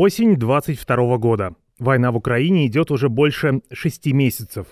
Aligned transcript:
Осень 0.00 0.36
22 0.36 1.18
года. 1.18 1.54
Война 1.80 2.12
в 2.12 2.16
Украине 2.16 2.68
идет 2.68 2.92
уже 2.92 3.08
больше 3.08 3.62
шести 3.72 4.12
месяцев. 4.12 4.68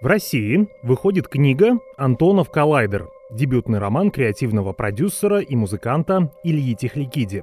В 0.00 0.06
России 0.06 0.68
выходит 0.84 1.26
книга 1.26 1.80
«Антонов 1.96 2.52
коллайдер», 2.52 3.08
дебютный 3.32 3.80
роман 3.80 4.12
креативного 4.12 4.72
продюсера 4.72 5.40
и 5.40 5.56
музыканта 5.56 6.32
Ильи 6.44 6.76
Техликиди. 6.76 7.42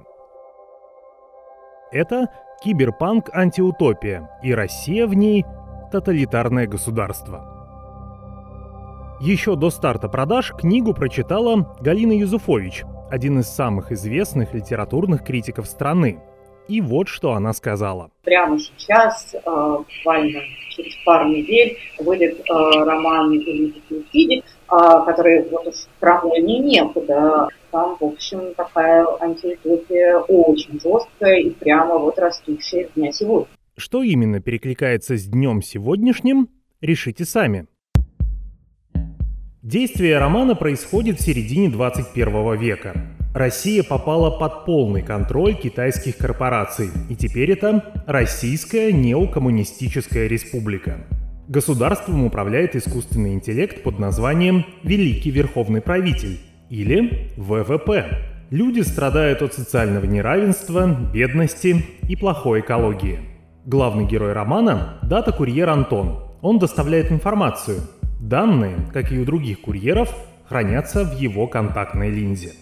Это 1.92 2.28
киберпанк-антиутопия, 2.64 4.30
и 4.44 4.54
Россия 4.54 5.08
в 5.08 5.14
ней– 5.14 5.44
тоталитарное 5.92 6.68
государство. 6.68 7.44
Еще 9.20 9.58
до 9.58 9.72
старта 9.72 10.08
продаж 10.08 10.54
книгу 10.58 10.94
прочитала 10.94 11.76
Галина 11.82 12.14
Юзуфович, 12.14 12.86
один 13.10 13.40
из 13.40 13.48
самых 13.48 13.92
известных 13.92 14.54
литературных 14.54 15.24
критиков 15.24 15.68
страны. 15.68 16.20
И 16.68 16.82
вот 16.82 17.08
что 17.08 17.32
она 17.34 17.54
сказала. 17.54 18.12
Прямо 18.24 18.60
сейчас, 18.60 19.34
э, 19.34 19.40
буквально 19.46 20.42
через 20.70 20.96
пару 21.06 21.30
недель, 21.30 21.78
выйдет 22.00 22.40
э, 22.40 22.44
роман 22.50 23.32
Никиди, 23.32 24.40
э, 24.40 24.44
который 25.06 25.48
вот 25.50 25.68
уж 25.68 25.76
сравнение 26.00 26.60
некуда. 26.60 27.48
Там, 27.72 27.96
в 28.00 28.04
общем, 28.04 28.54
такая 28.56 29.06
антиутопия 29.22 30.18
очень 30.20 30.80
жесткая 30.80 31.40
и 31.40 31.52
прямо 31.52 31.98
вот 31.98 32.20
растущая 32.20 32.90
дня 32.96 33.12
сегодня. 33.12 33.48
Что 33.78 34.04
именно 34.04 34.42
перекликается 34.42 35.16
с 35.16 35.26
днем 35.26 35.62
сегодняшним, 35.62 36.50
решите 36.82 37.24
сами. 37.24 37.68
Действие 39.64 40.20
романа 40.20 40.54
происходит 40.54 41.20
в 41.20 41.24
середине 41.24 41.70
21 41.70 42.60
века. 42.60 42.94
Россия 43.34 43.82
попала 43.82 44.30
под 44.30 44.66
полный 44.66 45.02
контроль 45.02 45.56
китайских 45.56 46.18
корпораций, 46.18 46.92
и 47.10 47.16
теперь 47.16 47.52
это 47.52 48.04
Российская 48.06 48.94
неокоммунистическая 48.94 50.28
республика. 50.28 51.08
Государством 51.48 52.24
управляет 52.26 52.76
искусственный 52.76 53.34
интеллект 53.34 53.82
под 53.82 53.98
названием 53.98 54.64
«Великий 54.84 55.32
Верховный 55.32 55.82
Правитель» 55.82 56.38
или 56.70 57.32
ВВП. 57.36 58.06
Люди 58.52 58.82
страдают 58.82 59.42
от 59.42 59.56
социального 59.56 60.06
неравенства, 60.06 60.88
бедности 61.12 61.84
и 62.08 62.16
плохой 62.16 62.60
экологии. 62.60 63.22
Главный 63.66 64.06
герой 64.06 64.34
романа– 64.34 65.00
дата-курьер 65.02 65.68
Антон. 65.70 66.20
Он 66.42 66.60
доставляет 66.60 67.12
информацию– 67.12 67.80
Данные, 68.20 68.78
как 68.94 69.12
и 69.12 69.20
у 69.20 69.26
других 69.26 69.62
курьеров, 69.62 70.14
хранятся 70.46 71.06
в 71.06 71.18
его 71.20 71.48
контактной 71.48 72.10
линзе. 72.10 72.54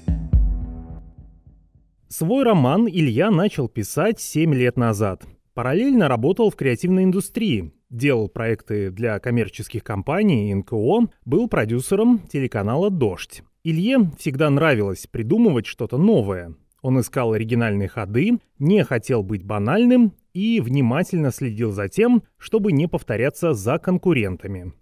Свой 2.10 2.44
роман 2.44 2.88
Илья 2.88 3.32
начал 3.32 3.68
писать 3.70 4.20
7 4.20 4.54
лет 4.54 4.78
назад. 4.78 5.24
Параллельно 5.54 6.08
работал 6.08 6.52
в 6.52 6.56
креативной 6.56 7.06
индустрии, 7.06 7.74
делал 7.90 8.28
проекты 8.28 8.92
для 8.92 9.20
коммерческих 9.20 9.84
компаний 9.84 10.52
и 10.52 10.54
НКО, 10.54 11.10
был 11.24 11.48
продюсером 11.48 12.20
телеканала 12.20 12.90
«Дождь». 12.90 13.42
Илье 13.64 14.12
всегда 14.20 14.50
нравилось 14.50 15.08
придумывать 15.08 15.66
что-то 15.66 15.98
новое. 15.98 16.54
Он 16.82 17.00
искал 17.00 17.34
оригинальные 17.34 17.88
ходы, 17.88 18.40
не 18.60 18.84
хотел 18.84 19.24
быть 19.24 19.44
банальным 19.44 20.14
и 20.34 20.60
внимательно 20.60 21.32
следил 21.32 21.72
за 21.72 21.88
тем, 21.88 22.24
чтобы 22.38 22.74
не 22.74 22.88
повторяться 22.88 23.54
за 23.54 23.80
конкурентами. 23.80 24.74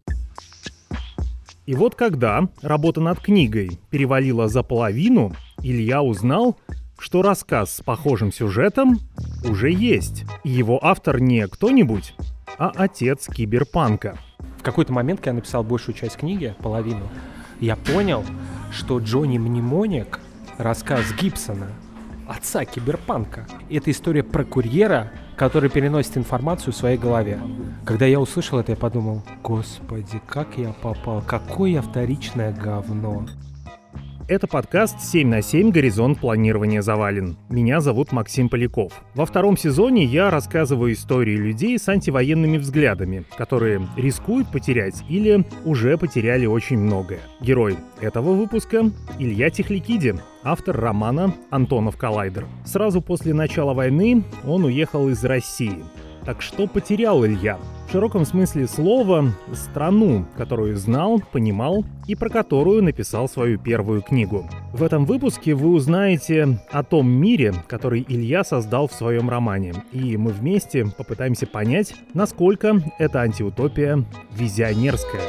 И 1.66 1.76
вот 1.76 1.96
когда 1.96 2.50
работа 2.62 3.00
над 3.00 3.20
книгой 3.20 3.80
перевалила 3.90 4.48
за 4.48 4.64
половину, 4.64 5.34
Илья 5.62 6.02
узнал, 6.02 6.58
что 7.00 7.22
рассказ 7.22 7.76
с 7.76 7.82
похожим 7.82 8.32
сюжетом 8.32 9.00
уже 9.50 9.72
есть. 9.72 10.26
И 10.44 10.50
его 10.50 10.80
автор 10.84 11.22
не 11.22 11.48
кто-нибудь, 11.48 12.16
а 12.58 12.72
отец 12.76 13.28
киберпанка. 13.28 14.18
В 14.58 14.64
какой-то 14.64 14.92
момент, 14.94 15.20
когда 15.20 15.32
я 15.32 15.36
написал 15.36 15.64
большую 15.64 15.96
часть 15.96 16.18
книги, 16.18 16.54
половину, 16.60 17.08
я 17.60 17.76
понял, 17.76 18.24
что 18.72 19.00
Джонни 19.00 19.38
Мнемоник— 19.38 20.20
рассказ 20.58 21.14
Гибсона, 21.20 21.68
отца 22.28 22.66
киберпанка. 22.66 23.48
Это 23.70 23.92
история 23.92 24.24
про 24.24 24.44
курьера, 24.44 25.12
который 25.36 25.70
переносит 25.70 26.18
информацию 26.18 26.74
в 26.74 26.76
своей 26.76 26.98
голове. 26.98 27.40
Когда 27.86 28.06
я 28.06 28.20
услышал 28.20 28.60
это, 28.60 28.72
я 28.72 28.78
подумал, 28.78 29.22
господи, 29.42 30.22
как 30.28 30.58
я 30.58 30.74
попал, 30.74 31.22
какое 31.22 31.72
я 31.72 31.82
вторичное 31.82 32.52
говно. 32.54 33.26
Это 34.30 34.48
подкаст 34.48 35.00
«7 35.00 35.26
на 35.26 35.42
7. 35.42 35.72
Горизонт 35.72 36.18
планирования 36.20 36.82
завален». 36.82 37.36
Меня 37.50 37.82
зовут 37.82 38.14
Максим 38.14 38.48
Поляков. 38.48 38.94
Во 39.16 39.26
втором 39.26 39.58
сезоне 39.58 40.06
я 40.06 40.30
рассказываю 40.30 40.94
истории 40.94 41.36
людей 41.36 41.78
с 41.78 41.90
антивоенными 41.90 42.58
взглядами, 42.58 43.26
которые 43.38 43.86
рискуют 43.98 44.50
потерять 44.50 45.04
или 45.10 45.46
уже 45.66 45.98
потеряли 45.98 46.46
очень 46.46 46.78
многое. 46.78 47.20
Герой 47.42 47.76
этого 48.00 48.32
выпуска— 48.32 48.92
Илья 49.20 49.50
Техликиди, 49.50 50.16
автор 50.42 50.80
романа 50.80 51.34
«Антонов 51.50 51.98
коллайдер». 51.98 52.46
Сразу 52.64 53.02
после 53.02 53.34
начала 53.34 53.74
войны 53.74 54.24
он 54.46 54.64
уехал 54.64 55.10
из 55.10 55.22
России. 55.26 55.84
Так 56.26 56.42
что 56.42 56.68
потерял 56.68 57.26
Илья? 57.26 57.60
В 57.88 57.92
широком 57.92 58.26
смысле 58.26 58.68
слова 58.68 59.26
страну, 59.54 60.26
которую 60.38 60.76
знал, 60.78 61.22
понимал 61.32 61.84
и 62.08 62.16
про 62.16 62.30
которую 62.30 62.82
написал 62.82 63.28
свою 63.28 63.60
первую 63.60 64.02
книгу. 64.02 64.50
В 64.72 64.84
этом 64.84 65.06
выпуске 65.06 65.54
вы 65.54 65.70
узнаете 65.70 66.60
о 66.72 66.84
том 66.84 67.10
мире, 67.10 67.54
который 67.68 68.06
Илья 68.08 68.44
создал 68.44 68.88
в 68.88 68.94
своем 68.94 69.30
романе, 69.30 69.74
и 69.92 70.16
мы 70.16 70.32
вместе 70.32 70.86
попытаемся 70.98 71.46
понять, 71.46 71.94
насколько 72.14 72.82
эта 73.00 73.20
антиутопия 73.22 74.04
визионерская. 74.32 75.22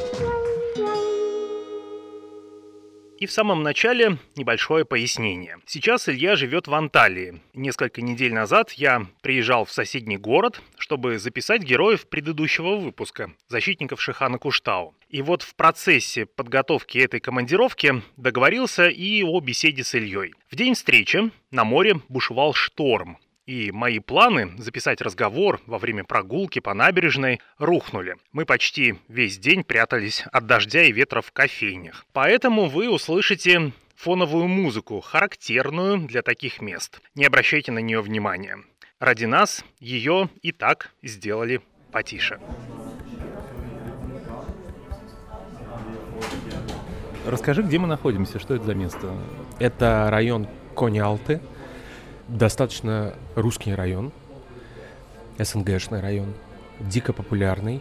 И 3.19 3.27
в 3.27 3.33
самом 3.33 3.63
начале 3.63 4.19
небольшое 4.35 4.85
пояснение. 4.85 5.59
Сейчас 5.67 6.09
Илья 6.09 6.35
живет 6.35 6.67
в 6.67 6.75
Анталии. 6.75 7.41
Несколько 7.55 8.03
недель 8.03 8.35
назад 8.35 8.73
я 8.73 9.07
приезжал 9.23 9.65
в 9.65 9.71
соседний 9.71 10.17
город, 10.17 10.61
чтобы 10.77 11.19
записать 11.19 11.63
героев 11.63 12.09
предыдущего 12.09 12.77
выпуска, 12.77 13.33
защитников 13.49 14.03
Шихана 14.03 14.39
Куштау. 14.39 14.95
И 15.09 15.23
вот 15.23 15.43
в 15.43 15.55
процессе 15.55 16.27
подготовки 16.27 16.99
этой 16.99 17.21
командировки 17.21 18.03
договорился 18.17 18.89
и 18.89 19.23
о 19.23 19.41
беседе 19.41 19.85
с 19.85 19.95
Ильей. 19.95 20.35
В 20.51 20.57
день 20.57 20.75
встречи 20.75 21.31
на 21.53 21.65
море 21.65 22.01
бушевал 22.09 22.53
шторм, 22.53 23.19
и 23.47 23.71
мои 23.73 23.99
планы 23.99 24.53
записать 24.59 25.01
разговор 25.01 25.61
во 25.67 25.79
время 25.79 26.05
прогулки 26.05 26.61
по 26.61 26.75
набережной 26.75 27.41
рухнули. 27.59 28.17
Мы 28.33 28.47
почти 28.47 28.97
весь 29.09 29.39
день 29.39 29.65
прятались 29.65 30.25
от 30.33 30.47
дождя 30.47 30.83
и 30.83 30.93
ветра 30.93 31.21
в 31.21 31.33
кофейнях. 31.33 32.07
Поэтому 32.13 32.67
вы 32.69 32.89
услышите 32.89 33.73
фоновую 33.95 34.49
музыку, 34.49 35.01
характерную 35.01 35.99
для 35.99 36.23
таких 36.23 36.61
мест. 36.61 37.01
Не 37.15 37.25
обращайте 37.25 37.73
на 37.73 37.79
нее 37.79 38.01
внимания. 38.01 38.59
Ради 38.99 39.25
нас 39.25 39.65
ее 39.81 40.29
и 40.43 40.53
так 40.53 40.91
сделали 41.03 41.61
потише. 41.93 42.41
Расскажи, 47.27 47.63
где 47.63 47.79
мы 47.79 47.87
находимся, 47.87 48.39
что 48.39 48.55
это 48.55 48.65
за 48.65 48.75
место? 48.75 49.17
Это 49.59 50.09
район 50.11 50.47
Кони-Алты, 50.75 51.41
достаточно 52.29 53.15
русский 53.35 53.75
район, 53.75 54.13
СНГшный 55.39 56.01
район, 56.01 56.35
дико 56.81 57.13
популярный. 57.13 57.81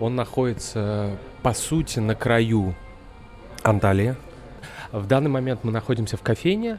Он 0.00 0.14
находится, 0.14 1.16
по 1.42 1.52
сути, 1.54 1.98
на 1.98 2.14
краю 2.14 2.74
Анталии. 3.62 4.16
В 4.92 5.06
данный 5.06 5.30
момент 5.30 5.60
мы 5.64 5.72
находимся 5.72 6.16
в 6.16 6.22
кофейне, 6.22 6.78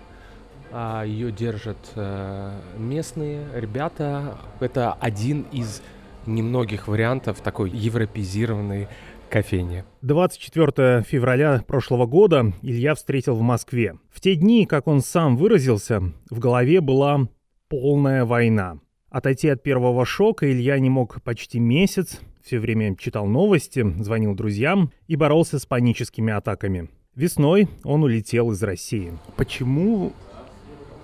а 0.71 1.03
ее 1.03 1.31
держат 1.31 1.77
э, 1.95 2.59
местные 2.77 3.47
ребята. 3.55 4.37
Это 4.59 4.93
один 4.93 5.43
из 5.51 5.81
немногих 6.25 6.87
вариантов 6.87 7.39
такой 7.41 7.69
европезированной 7.69 8.87
кофейне. 9.29 9.85
24 10.01 11.03
февраля 11.03 11.63
прошлого 11.67 12.05
года 12.05 12.53
Илья 12.61 12.95
встретил 12.95 13.35
в 13.35 13.41
Москве. 13.41 13.95
В 14.09 14.21
те 14.21 14.35
дни, 14.35 14.65
как 14.65 14.87
он 14.87 15.01
сам 15.01 15.37
выразился, 15.37 16.01
в 16.29 16.39
голове 16.39 16.81
была 16.81 17.27
полная 17.67 18.25
война. 18.25 18.79
Отойти 19.09 19.49
от 19.49 19.63
первого 19.63 20.05
шока 20.05 20.51
Илья 20.51 20.77
не 20.79 20.89
мог 20.89 21.21
почти 21.23 21.59
месяц, 21.59 22.19
все 22.43 22.59
время 22.59 22.95
читал 22.95 23.25
новости, 23.25 23.85
звонил 24.01 24.35
друзьям 24.35 24.91
и 25.07 25.15
боролся 25.15 25.59
с 25.59 25.65
паническими 25.65 26.31
атаками. 26.33 26.89
Весной 27.15 27.67
он 27.83 28.03
улетел 28.03 28.51
из 28.51 28.61
России. 28.63 29.11
Почему 29.35 30.13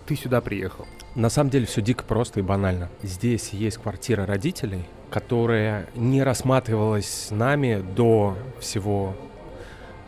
ты 0.05 0.15
сюда 0.15 0.41
приехал? 0.41 0.85
На 1.15 1.29
самом 1.29 1.51
деле 1.51 1.67
все 1.67 1.81
дико 1.81 2.03
просто 2.03 2.39
и 2.39 2.43
банально. 2.43 2.89
Здесь 3.03 3.49
есть 3.49 3.77
квартира 3.77 4.25
родителей, 4.25 4.83
которая 5.11 5.87
не 5.93 6.23
рассматривалась 6.23 7.27
нами 7.29 7.83
до 7.95 8.35
всего 8.59 9.15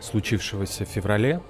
случившегося 0.00 0.84
в 0.84 0.88
феврале, 0.88 1.40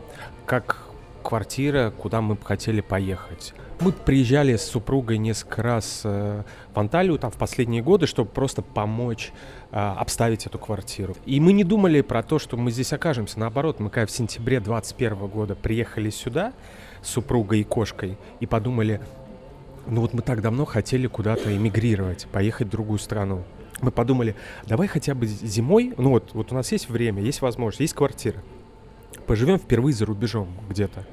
как 0.45 0.87
квартира, 1.23 1.91
куда 1.91 2.21
мы 2.21 2.35
бы 2.35 2.45
хотели 2.45 2.83
поехать. 2.83 3.55
Мы 3.81 3.93
приезжали 3.93 4.57
с 4.57 4.63
супругой 4.63 5.19
несколько 5.19 5.63
раз 5.63 6.03
э, 6.05 6.43
в 6.73 6.79
Анталию 6.79 7.19
там 7.19 7.31
в 7.31 7.37
последние 7.37 7.83
годы, 7.83 8.07
чтобы 8.07 8.31
просто 8.31 8.63
помочь 8.63 9.33
э, 9.71 9.77
обставить 9.77 10.47
эту 10.47 10.59
квартиру. 10.59 11.17
И 11.27 11.41
мы 11.41 11.53
не 11.53 11.65
думали 11.65 12.01
про 12.03 12.23
то, 12.23 12.39
что 12.39 12.57
мы 12.57 12.71
здесь 12.71 12.93
окажемся. 12.93 13.39
Наоборот, 13.41 13.81
мы 13.81 13.91
когда 13.91 14.07
в 14.07 14.11
сентябре 14.11 14.61
21 14.61 15.27
года 15.27 15.55
приехали 15.55 16.11
сюда 16.11 16.53
с 17.03 17.09
супругой 17.09 17.61
и 17.61 17.65
кошкой 17.65 18.17
и 18.41 18.47
подумали, 18.47 19.01
ну 19.87 20.01
вот 20.01 20.15
мы 20.15 20.23
так 20.23 20.43
давно 20.43 20.65
хотели 20.65 21.07
куда-то 21.07 21.55
эмигрировать, 21.57 22.27
поехать 22.33 22.69
в 22.69 22.71
другую 22.71 22.99
страну. 22.99 23.45
Мы 23.81 23.91
подумали, 23.91 24.35
давай 24.67 24.89
хотя 24.89 25.15
бы 25.15 25.27
зимой, 25.27 25.93
ну 25.99 26.11
вот, 26.11 26.31
вот 26.33 26.53
у 26.53 26.55
нас 26.55 26.73
есть 26.73 26.89
время, 26.89 27.23
есть 27.23 27.43
возможность, 27.43 27.81
есть 27.81 27.95
квартира. 27.95 28.43
Поживем 29.27 29.59
впервые 29.59 29.93
за 29.93 30.07
рубежом 30.07 30.49
где-то. 30.69 31.07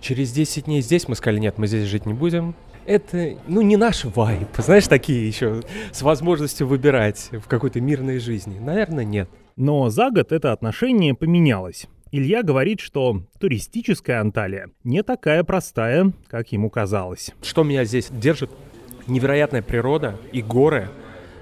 Через 0.00 0.32
10 0.32 0.64
дней 0.64 0.82
здесь 0.82 1.08
мы 1.08 1.14
сказали, 1.14 1.38
нет, 1.40 1.58
мы 1.58 1.66
здесь 1.66 1.86
жить 1.86 2.06
не 2.06 2.14
будем. 2.14 2.54
Это, 2.86 3.38
ну, 3.46 3.62
не 3.62 3.76
наш 3.76 4.04
вайп, 4.04 4.48
знаешь, 4.58 4.86
такие 4.86 5.26
еще, 5.26 5.62
с 5.92 6.02
возможностью 6.02 6.66
выбирать 6.66 7.30
в 7.32 7.48
какой-то 7.48 7.80
мирной 7.80 8.18
жизни. 8.18 8.58
Наверное, 8.58 9.04
нет. 9.04 9.30
Но 9.56 9.88
за 9.88 10.10
год 10.10 10.32
это 10.32 10.52
отношение 10.52 11.14
поменялось. 11.14 11.86
Илья 12.16 12.44
говорит, 12.44 12.78
что 12.78 13.24
туристическая 13.40 14.20
Анталия 14.20 14.70
не 14.84 15.02
такая 15.02 15.42
простая, 15.42 16.12
как 16.28 16.52
ему 16.52 16.70
казалось. 16.70 17.32
Что 17.42 17.64
меня 17.64 17.84
здесь 17.84 18.08
держит? 18.08 18.52
Невероятная 19.08 19.62
природа 19.62 20.16
и 20.30 20.40
горы, 20.40 20.90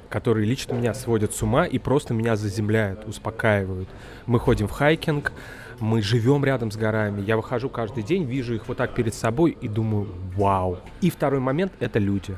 которые 0.08 0.46
лично 0.46 0.72
меня 0.72 0.94
сводят 0.94 1.34
с 1.34 1.42
ума 1.42 1.66
и 1.66 1.78
просто 1.78 2.14
меня 2.14 2.36
заземляют, 2.36 3.06
успокаивают. 3.06 3.86
Мы 4.24 4.38
ходим 4.38 4.66
в 4.66 4.70
хайкинг, 4.70 5.34
мы 5.78 6.00
живем 6.00 6.42
рядом 6.42 6.70
с 6.70 6.76
горами. 6.78 7.20
Я 7.20 7.36
выхожу 7.36 7.68
каждый 7.68 8.02
день, 8.02 8.24
вижу 8.24 8.54
их 8.54 8.66
вот 8.66 8.78
так 8.78 8.94
перед 8.94 9.12
собой 9.12 9.50
и 9.60 9.68
думаю, 9.68 10.08
вау. 10.34 10.78
И 11.02 11.10
второй 11.10 11.40
момент— 11.40 11.74
это 11.80 11.98
люди. 11.98 12.34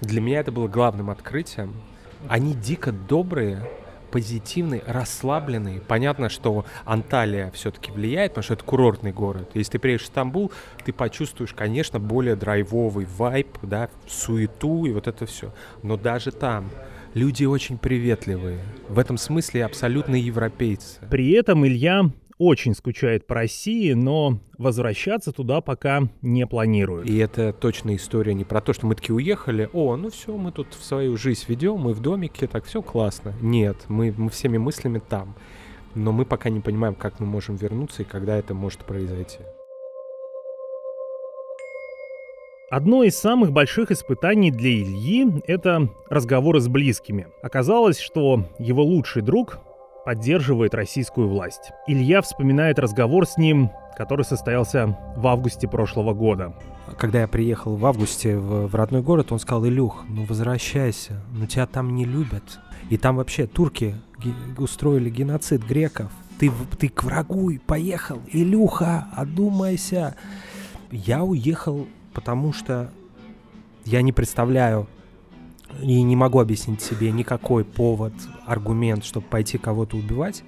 Для 0.00 0.22
меня 0.22 0.40
это 0.40 0.50
было 0.50 0.66
главным 0.66 1.10
открытием. 1.10 1.74
Они 2.26 2.54
дико 2.54 2.90
добрые, 2.90 3.68
позитивные, 4.10 4.82
расслабленные. 4.86 5.80
Понятно, 5.80 6.28
что 6.28 6.64
Анталия 6.84 7.50
все-таки 7.52 7.90
влияет, 7.90 8.32
потому 8.32 8.44
что 8.44 8.54
это 8.54 8.64
курортный 8.64 9.12
город. 9.12 9.50
Если 9.54 9.72
ты 9.72 9.78
приедешь 9.78 10.04
в 10.04 10.06
Стамбул, 10.06 10.52
ты 10.84 10.92
почувствуешь, 10.92 11.52
конечно, 11.52 11.98
более 11.98 12.36
драйвовый 12.36 13.06
вайп, 13.06 13.58
да, 13.62 13.88
суету 14.06 14.86
и 14.86 14.92
вот 14.92 15.06
это 15.06 15.26
все. 15.26 15.52
Но 15.82 15.96
даже 15.96 16.32
там 16.32 16.70
люди 17.14 17.44
очень 17.44 17.78
приветливые. 17.78 18.60
В 18.88 18.98
этом 18.98 19.18
смысле 19.18 19.64
абсолютно 19.64 20.14
европейцы. 20.14 21.00
При 21.10 21.32
этом 21.32 21.66
Илья 21.66 22.10
очень 22.38 22.74
скучает 22.74 23.26
по 23.26 23.34
России, 23.34 23.92
но 23.92 24.38
возвращаться 24.56 25.32
туда 25.32 25.60
пока 25.60 26.08
не 26.22 26.46
планирует. 26.46 27.08
И 27.08 27.18
это 27.18 27.52
точно 27.52 27.96
история 27.96 28.34
не 28.34 28.44
про 28.44 28.60
то, 28.60 28.72
что 28.72 28.86
мы 28.86 28.94
таки 28.94 29.12
уехали, 29.12 29.68
о, 29.72 29.96
ну 29.96 30.10
все, 30.10 30.36
мы 30.36 30.52
тут 30.52 30.74
в 30.74 30.84
свою 30.84 31.16
жизнь 31.16 31.44
ведем, 31.48 31.76
мы 31.76 31.92
в 31.92 32.00
домике, 32.00 32.46
так 32.46 32.64
все 32.64 32.80
классно. 32.80 33.34
Нет, 33.40 33.76
мы, 33.88 34.14
мы 34.16 34.30
всеми 34.30 34.56
мыслями 34.58 35.00
там. 35.06 35.34
Но 35.94 36.12
мы 36.12 36.24
пока 36.24 36.48
не 36.48 36.60
понимаем, 36.60 36.94
как 36.94 37.18
мы 37.18 37.26
можем 37.26 37.56
вернуться 37.56 38.02
и 38.02 38.04
когда 38.04 38.36
это 38.36 38.54
может 38.54 38.80
произойти. 38.80 39.38
Одно 42.70 43.02
из 43.02 43.16
самых 43.16 43.50
больших 43.50 43.90
испытаний 43.90 44.50
для 44.50 44.70
Ильи– 44.70 45.26
это 45.46 45.88
разговоры 46.10 46.60
с 46.60 46.68
близкими. 46.68 47.28
Оказалось, 47.40 47.98
что 47.98 48.44
его 48.58 48.84
лучший 48.84 49.22
друг 49.22 49.58
поддерживает 50.08 50.74
российскую 50.74 51.28
власть. 51.28 51.72
Илья 51.86 52.22
вспоминает 52.22 52.78
разговор 52.78 53.26
с 53.26 53.36
ним, 53.36 53.70
который 53.94 54.24
состоялся 54.24 54.98
в 55.18 55.26
августе 55.26 55.68
прошлого 55.68 56.14
года. 56.14 56.54
Когда 56.96 57.20
я 57.20 57.28
приехал 57.28 57.76
в 57.76 57.84
августе 57.84 58.38
в, 58.38 58.68
в 58.68 58.74
родной 58.74 59.02
город, 59.02 59.32
он 59.32 59.38
сказал, 59.38 59.66
Илюх, 59.66 60.06
ну 60.08 60.24
возвращайся, 60.24 61.22
но 61.34 61.44
тебя 61.44 61.66
там 61.66 61.94
не 61.94 62.06
любят. 62.06 62.58
И 62.88 62.96
там 62.96 63.16
вообще 63.16 63.46
турки 63.46 63.96
устроили 64.56 65.10
геноцид 65.10 65.62
греков. 65.62 66.10
Ты, 66.38 66.50
ты 66.78 66.88
к 66.88 67.04
врагу 67.04 67.52
поехал, 67.66 68.22
Илюха, 68.32 69.08
одумайся. 69.14 70.16
Я 70.90 71.22
уехал, 71.22 71.86
потому 72.14 72.54
что 72.54 72.90
я 73.84 74.00
не 74.00 74.14
представляю, 74.14 74.88
и 75.82 76.02
не 76.02 76.16
могу 76.16 76.40
объяснить 76.40 76.82
себе 76.82 77.10
никакой 77.12 77.64
повод, 77.64 78.12
аргумент, 78.46 79.04
чтобы 79.04 79.26
пойти 79.26 79.58
кого-то 79.58 79.96
убивать, 79.96 80.42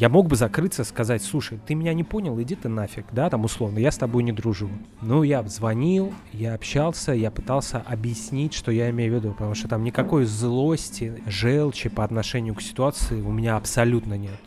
я 0.00 0.08
мог 0.08 0.28
бы 0.28 0.36
закрыться, 0.36 0.82
сказать, 0.84 1.22
слушай, 1.22 1.60
ты 1.66 1.74
меня 1.74 1.92
не 1.92 2.04
понял, 2.04 2.40
иди 2.40 2.54
ты 2.54 2.70
нафиг, 2.70 3.04
да, 3.12 3.28
там 3.28 3.44
условно, 3.44 3.78
я 3.78 3.90
с 3.90 3.98
тобой 3.98 4.22
не 4.22 4.32
дружу. 4.32 4.70
Ну, 5.02 5.22
я 5.22 5.42
звонил, 5.42 6.14
я 6.32 6.54
общался, 6.54 7.12
я 7.12 7.30
пытался 7.30 7.80
объяснить, 7.80 8.54
что 8.54 8.72
я 8.72 8.88
имею 8.88 9.12
в 9.12 9.16
виду, 9.16 9.32
потому 9.32 9.54
что 9.54 9.68
там 9.68 9.84
никакой 9.84 10.24
злости, 10.24 11.22
желчи 11.26 11.90
по 11.90 12.02
отношению 12.02 12.54
к 12.54 12.62
ситуации 12.62 13.20
у 13.20 13.30
меня 13.30 13.56
абсолютно 13.56 14.14
нет. 14.14 14.40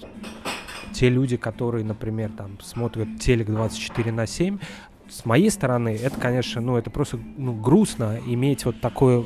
Те 0.92 1.10
люди, 1.10 1.38
которые, 1.38 1.86
например, 1.86 2.32
там 2.36 2.60
смотрят 2.60 3.20
телек 3.20 3.46
24 3.48 4.12
на 4.12 4.26
7, 4.26 4.58
с 5.08 5.24
моей 5.24 5.52
стороны, 5.52 5.90
это, 5.90 6.20
конечно, 6.20 6.62
ну, 6.62 6.78
это 6.78 6.90
просто 6.90 7.20
ну, 7.38 7.54
грустно 7.54 8.20
иметь 8.26 8.66
вот 8.66 8.82
такое 8.82 9.24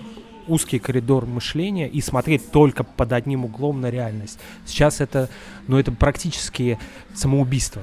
узкий 0.48 0.80
коридор 0.80 1.26
мышления 1.26 1.88
и 1.88 2.02
смотреть 2.02 2.52
только 2.52 2.84
под 2.84 3.14
одним 3.14 3.46
углом 3.46 3.82
на 3.82 3.90
реальность. 3.90 4.40
Сейчас 4.66 5.02
это, 5.02 5.30
ну, 5.68 5.78
это 5.78 5.92
практически 5.92 6.80
самоубийство. 7.14 7.82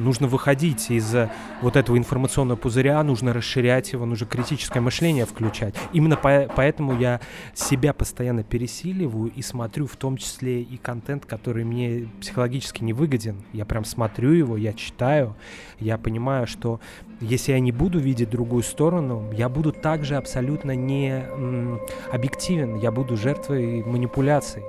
Нужно 0.00 0.28
выходить 0.28 0.90
из 0.90 1.14
вот 1.60 1.76
этого 1.76 1.98
информационного 1.98 2.56
пузыря, 2.56 3.02
нужно 3.02 3.34
расширять 3.34 3.92
его, 3.92 4.06
нужно 4.06 4.26
критическое 4.26 4.80
мышление 4.80 5.26
включать. 5.26 5.74
Именно 5.92 6.16
по 6.16 6.48
поэтому 6.56 6.98
я 6.98 7.20
себя 7.52 7.92
постоянно 7.92 8.42
пересиливаю 8.42 9.30
и 9.30 9.42
смотрю 9.42 9.86
в 9.86 9.96
том 9.96 10.16
числе 10.16 10.62
и 10.62 10.78
контент, 10.78 11.26
который 11.26 11.64
мне 11.64 12.08
психологически 12.18 12.82
не 12.82 12.94
выгоден. 12.94 13.42
Я 13.52 13.66
прям 13.66 13.84
смотрю 13.84 14.32
его, 14.32 14.56
я 14.56 14.72
читаю, 14.72 15.36
я 15.78 15.98
понимаю, 15.98 16.46
что 16.46 16.80
если 17.20 17.52
я 17.52 17.60
не 17.60 17.70
буду 17.70 17.98
видеть 17.98 18.30
другую 18.30 18.62
сторону, 18.62 19.30
я 19.34 19.50
буду 19.50 19.70
также 19.70 20.16
абсолютно 20.16 20.74
не 20.74 21.26
объективен, 22.10 22.76
я 22.76 22.90
буду 22.90 23.18
жертвой 23.18 23.84
манипуляций. 23.84 24.62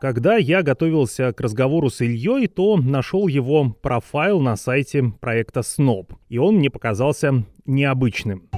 Когда 0.00 0.38
я 0.38 0.62
готовился 0.62 1.30
к 1.34 1.42
разговору 1.42 1.90
с 1.90 2.00
Ильей, 2.00 2.46
то 2.46 2.78
нашел 2.78 3.28
его 3.28 3.68
профайл 3.82 4.40
на 4.40 4.56
сайте 4.56 5.12
проекта 5.20 5.60
Snob, 5.60 6.14
и 6.30 6.38
он 6.38 6.56
мне 6.56 6.70
показался 6.70 7.44
необычным. 7.66 8.48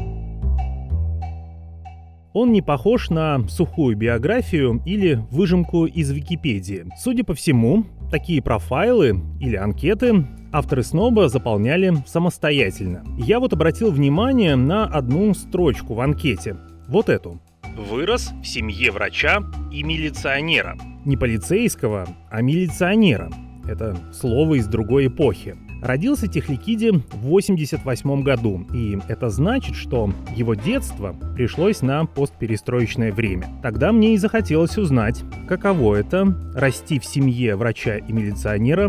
Он 2.33 2.53
не 2.53 2.63
похож 2.63 3.11
на 3.11 3.41
сухую 3.49 3.97
биографию 3.97 4.81
или 4.87 5.21
выжимку 5.33 5.85
из 5.85 6.13
Википедии. 6.13 6.87
Судя 6.97 7.25
по 7.25 7.35
всему, 7.35 7.87
такие 8.13 8.41
профайлы 8.41 9.21
или 9.41 9.57
анкеты 9.57 10.25
авторы 10.53 10.85
Сноба 10.85 11.29
заполняли 11.29 11.93
самостоятельно. 12.07 13.05
Я 13.19 13.41
вот 13.41 13.53
обратил 13.53 13.91
внимание 13.91 14.55
на 14.55 14.85
одну 14.85 15.35
строчку 15.35 15.95
в 15.95 16.01
анкете. 16.01 16.57
Вот 16.89 17.09
эту. 17.09 17.41
Вырос 17.77 18.33
в 18.43 18.47
семье 18.47 18.91
врача 18.91 19.43
и 19.71 19.83
милиционера– 19.83 20.77
не 21.05 21.17
полицейского, 21.17 22.07
а 22.31 22.43
милиционера. 22.43 23.31
Это 23.67 23.97
слово 24.13 24.55
из 24.55 24.67
другой 24.67 25.09
эпохи. 25.09 25.57
Родился 25.83 26.29
Техликиди 26.29 26.91
в 26.91 27.17
88 27.17 28.23
году, 28.23 28.65
и 28.73 28.99
это 29.09 29.31
значит, 29.31 29.75
что 29.75 30.13
его 30.37 30.55
детство 30.55 31.17
пришлось 31.35 31.83
на 31.83 32.07
постперестроечное 32.07 33.13
время. 33.13 33.49
Тогда 33.63 33.91
мне 33.91 34.15
и 34.15 34.17
захотелось 34.17 34.79
узнать, 34.79 35.25
каково 35.49 35.97
это– 35.97 36.37
расти 36.55 37.01
в 37.01 37.05
семье 37.05 37.57
врача 37.57 37.97
и 37.97 38.13
милиционера 38.13 38.89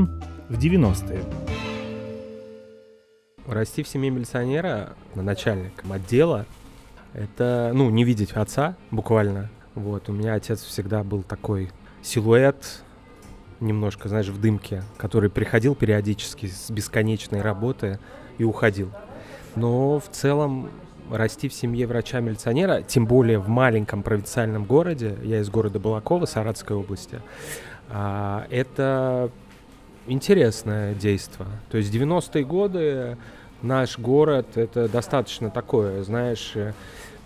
в 0.49 0.59
90-е. 0.59 1.23
Расти 3.47 3.81
в 3.81 3.87
семье 3.87 4.11
милиционера 4.11 4.93
на 5.15 5.23
начальником 5.23 5.93
отдела– 5.93 6.45
это, 7.13 7.71
ну, 7.73 7.89
не 7.89 8.03
видеть 8.03 8.31
отца 8.33 8.75
буквально. 8.91 9.49
Вот, 9.75 10.09
у 10.09 10.13
меня 10.13 10.33
отец 10.33 10.61
всегда 10.63 11.03
был 11.03 11.23
такой 11.23 11.71
силуэт 12.01 12.83
немножко, 13.59 14.09
знаешь, 14.09 14.27
в 14.27 14.39
дымке, 14.39 14.83
который 14.97 15.29
приходил 15.29 15.73
периодически 15.73 16.47
с 16.47 16.69
бесконечной 16.69 17.41
работы 17.41 17.99
и 18.37 18.43
уходил. 18.43 18.91
Но 19.55 19.99
в 19.99 20.09
целом 20.09 20.69
расти 21.11 21.47
в 21.47 21.53
семье 21.53 21.87
врача-милиционера, 21.87 22.81
тем 22.81 23.05
более 23.05 23.39
в 23.39 23.47
маленьком 23.47 24.03
провинциальном 24.03 24.65
городе, 24.65 25.17
я 25.23 25.39
из 25.39 25.49
города 25.49 25.79
Балакова, 25.79 26.25
Саратовской 26.25 26.75
области, 26.75 27.21
а, 27.89 28.45
это 28.49 29.31
интересное 30.07 30.93
действие. 30.93 31.47
То 31.69 31.77
есть 31.77 31.93
90-е 31.93 32.43
годы 32.43 33.17
наш 33.63 33.97
город 33.97 34.45
это 34.55 34.87
достаточно 34.87 35.49
такое, 35.49 36.03
знаешь, 36.03 36.53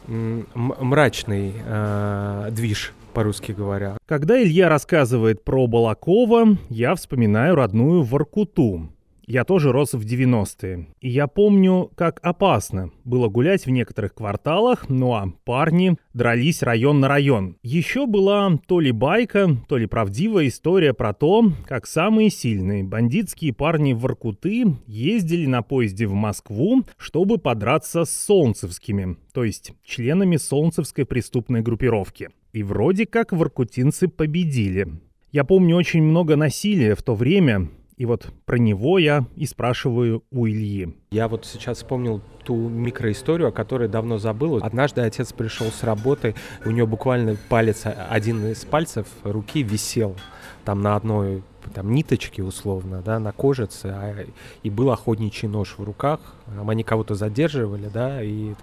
мрачный 0.08 1.53
э, 1.65 2.48
движ 2.51 2.94
по-русски 3.13 3.51
говоря. 3.51 3.98
Когда 4.06 4.41
Илья 4.41 4.70
рассказывает 4.70 5.44
про 5.44 5.67
Балакова, 5.67 6.56
я 6.70 6.96
вспоминаю 6.96 7.56
родную 7.56 8.03
Воркуту. 8.03 8.89
Я 9.29 9.43
тоже 9.43 9.74
рос 9.74 9.93
в 9.93 10.05
90-е. 10.05 10.88
И 11.01 11.10
я 11.10 11.27
помню, 11.27 11.91
как 11.96 12.22
опасно 12.24 12.91
было 13.03 13.27
гулять 13.27 13.65
в 13.65 13.69
некоторых 13.69 14.13
кварталах, 14.13 14.88
ну 14.88 15.15
а 15.15 15.34
парни 15.43 15.98
дрались 16.13 16.63
район 16.63 17.01
на 17.01 17.10
район. 17.10 17.57
Еще 17.62 18.05
была 18.05 18.57
то 18.67 18.79
ли 18.79 18.93
байка, 18.93 19.50
то 19.67 19.75
ли 19.77 19.86
правдивая 19.86 20.48
история 20.48 20.93
про 20.93 21.13
то, 21.13 21.51
как 21.65 21.88
самые 21.88 22.29
сильные 22.29 22.86
бандитские 22.86 23.51
парни 23.51 23.91
в 23.91 24.00
Воркуты 24.00 24.77
ездили 24.86 25.46
на 25.46 25.62
поезде 25.62 26.07
в 26.07 26.13
Москву, 26.13 26.86
чтобы 26.96 27.38
подраться 27.38 28.05
с 28.05 28.25
солнцевскими, 28.25 29.17
то 29.34 29.43
есть 29.43 29.74
членами 29.84 30.38
солнцевской 30.38 31.05
преступной 31.05 31.60
группировки. 31.60 32.29
И 32.53 32.63
вроде 32.63 33.05
как 33.05 33.34
воркутинцы 33.34 34.07
победили. 34.07 34.88
Я 35.34 35.43
помню 35.43 35.75
очень 35.75 36.01
много 36.01 36.38
насилия 36.38 36.96
в 36.96 37.03
то 37.03 37.13
время, 37.13 37.67
и 37.98 38.06
вот 38.06 38.27
про 38.46 38.58
него 38.58 39.00
я 39.00 39.25
и 39.36 39.46
спрашиваю 39.46 40.24
у 40.32 40.48
Ильи. 40.48 40.96
Я 41.12 41.27
вот 41.27 41.46
сейчас 41.46 41.77
вспомнил 41.77 42.22
ту 42.44 42.56
микроисторию, 42.56 43.50
о 43.50 43.51
которой 43.51 43.89
давно 43.89 44.20
забыл. 44.20 44.58
Однажды 44.58 45.01
отец 45.01 45.34
пришел 45.34 45.68
с 45.68 45.84
работы, 45.84 46.36
у 46.63 46.72
него 46.72 46.88
буквально 46.88 47.38
палец, 47.50 47.84
один 47.86 48.46
из 48.51 48.63
пальцев 48.66 49.08
руки 49.24 49.63
висел 49.63 50.16
там 50.63 50.82
на 50.82 50.96
одной 50.96 51.44
там 51.74 51.92
ниточке 51.92 52.44
условно, 52.44 53.01
да, 53.04 53.20
на 53.20 53.32
кожице, 53.32 53.88
а, 53.88 54.25
и 54.63 54.70
был 54.70 54.92
охотничий 54.92 55.48
нож 55.48 55.75
в 55.77 55.84
руках. 55.84 56.20
Они 56.66 56.84
кого-то 56.84 57.16
задерживали, 57.16 57.89
да, 57.94 58.24
и 58.24 58.54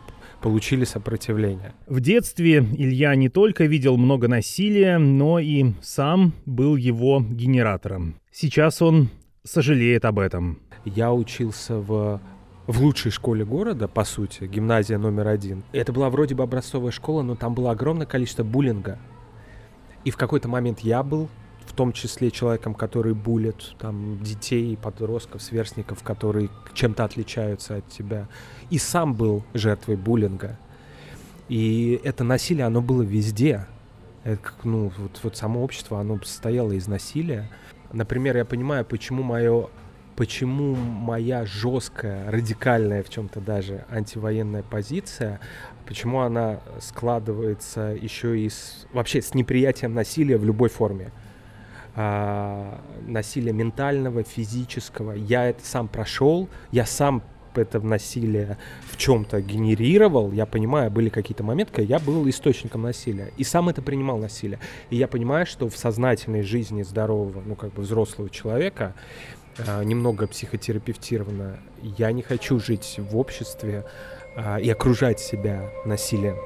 получили 0.40 0.84
сопротивление. 0.84 1.72
В 1.86 2.00
детстве 2.00 2.58
Илья 2.58 3.14
не 3.14 3.28
только 3.28 3.64
видел 3.64 3.96
много 3.96 4.28
насилия, 4.28 4.98
но 4.98 5.38
и 5.38 5.72
сам 5.82 6.32
был 6.46 6.76
его 6.76 7.20
генератором. 7.20 8.16
Сейчас 8.30 8.82
он 8.82 9.08
сожалеет 9.44 10.04
об 10.04 10.18
этом. 10.18 10.58
Я 10.84 11.12
учился 11.12 11.76
в 11.76 12.20
в 12.66 12.80
лучшей 12.80 13.10
школе 13.10 13.44
города, 13.44 13.88
по 13.88 14.04
сути, 14.04 14.44
гимназия 14.44 14.96
номер 14.96 15.28
один. 15.28 15.64
Это 15.72 15.92
была 15.92 16.08
вроде 16.08 16.34
бы 16.34 16.42
образцовая 16.42 16.92
школа, 16.92 17.22
но 17.22 17.34
там 17.34 17.54
было 17.54 17.70
огромное 17.72 18.06
количество 18.06 18.42
буллинга. 18.42 18.98
И 20.04 20.10
в 20.10 20.16
какой-то 20.16 20.48
момент 20.48 20.80
я 20.80 21.02
был 21.02 21.28
в 21.66 21.72
том 21.72 21.92
числе 21.92 22.30
человеком, 22.30 22.74
который 22.74 23.14
булит 23.14 23.74
там 23.78 24.18
детей, 24.22 24.76
подростков, 24.76 25.42
сверстников, 25.42 26.02
которые 26.02 26.50
чем-то 26.74 27.04
отличаются 27.04 27.76
от 27.76 27.88
тебя. 27.88 28.28
И 28.70 28.78
сам 28.78 29.14
был 29.14 29.44
жертвой 29.54 29.96
буллинга. 29.96 30.58
И 31.48 32.00
это 32.04 32.24
насилие, 32.24 32.66
оно 32.66 32.80
было 32.80 33.02
везде. 33.02 33.66
Это, 34.24 34.40
ну, 34.62 34.90
вот, 34.96 35.20
вот 35.22 35.36
само 35.36 35.62
общество, 35.62 36.00
оно 36.00 36.18
состояло 36.22 36.72
из 36.72 36.86
насилия. 36.86 37.50
Например, 37.92 38.36
я 38.36 38.44
понимаю, 38.44 38.84
почему 38.84 39.22
мое 39.22 39.68
почему 40.16 40.74
моя 40.74 41.44
жесткая, 41.44 42.30
радикальная 42.30 43.02
в 43.02 43.08
чем-то 43.08 43.40
даже 43.40 43.84
антивоенная 43.90 44.62
позиция, 44.62 45.40
почему 45.86 46.20
она 46.20 46.60
складывается 46.80 47.96
еще 48.00 48.38
и 48.38 48.48
с, 48.48 48.86
вообще 48.92 49.20
с 49.20 49.34
неприятием 49.34 49.94
насилия 49.94 50.36
в 50.36 50.44
любой 50.44 50.68
форме. 50.68 51.10
А, 51.96 52.80
насилия 53.06 53.52
ментального, 53.52 54.24
физического. 54.24 55.12
Я 55.12 55.48
это 55.48 55.64
сам 55.64 55.86
прошел, 55.86 56.48
я 56.72 56.86
сам 56.86 57.22
это 57.58 57.80
насилие 57.80 58.58
в 58.90 58.96
чем-то 58.96 59.40
генерировал, 59.40 60.32
я 60.32 60.46
понимаю, 60.46 60.90
были 60.90 61.08
какие-то 61.08 61.42
моменты, 61.42 61.82
я 61.82 61.98
был 61.98 62.28
источником 62.28 62.82
насилия. 62.82 63.32
И 63.36 63.44
сам 63.44 63.68
это 63.68 63.82
принимал 63.82 64.18
насилие. 64.18 64.58
И 64.90 64.96
я 64.96 65.08
понимаю, 65.08 65.46
что 65.46 65.68
в 65.68 65.76
сознательной 65.76 66.42
жизни 66.42 66.82
здорового, 66.82 67.42
ну, 67.44 67.54
как 67.54 67.72
бы 67.72 67.82
взрослого 67.82 68.30
человека, 68.30 68.94
э, 69.58 69.84
немного 69.84 70.26
психотерапевтированно, 70.26 71.58
я 71.82 72.12
не 72.12 72.22
хочу 72.22 72.58
жить 72.58 72.96
в 72.98 73.16
обществе 73.16 73.84
э, 74.36 74.60
и 74.60 74.70
окружать 74.70 75.20
себя 75.20 75.70
насилием. 75.84 76.36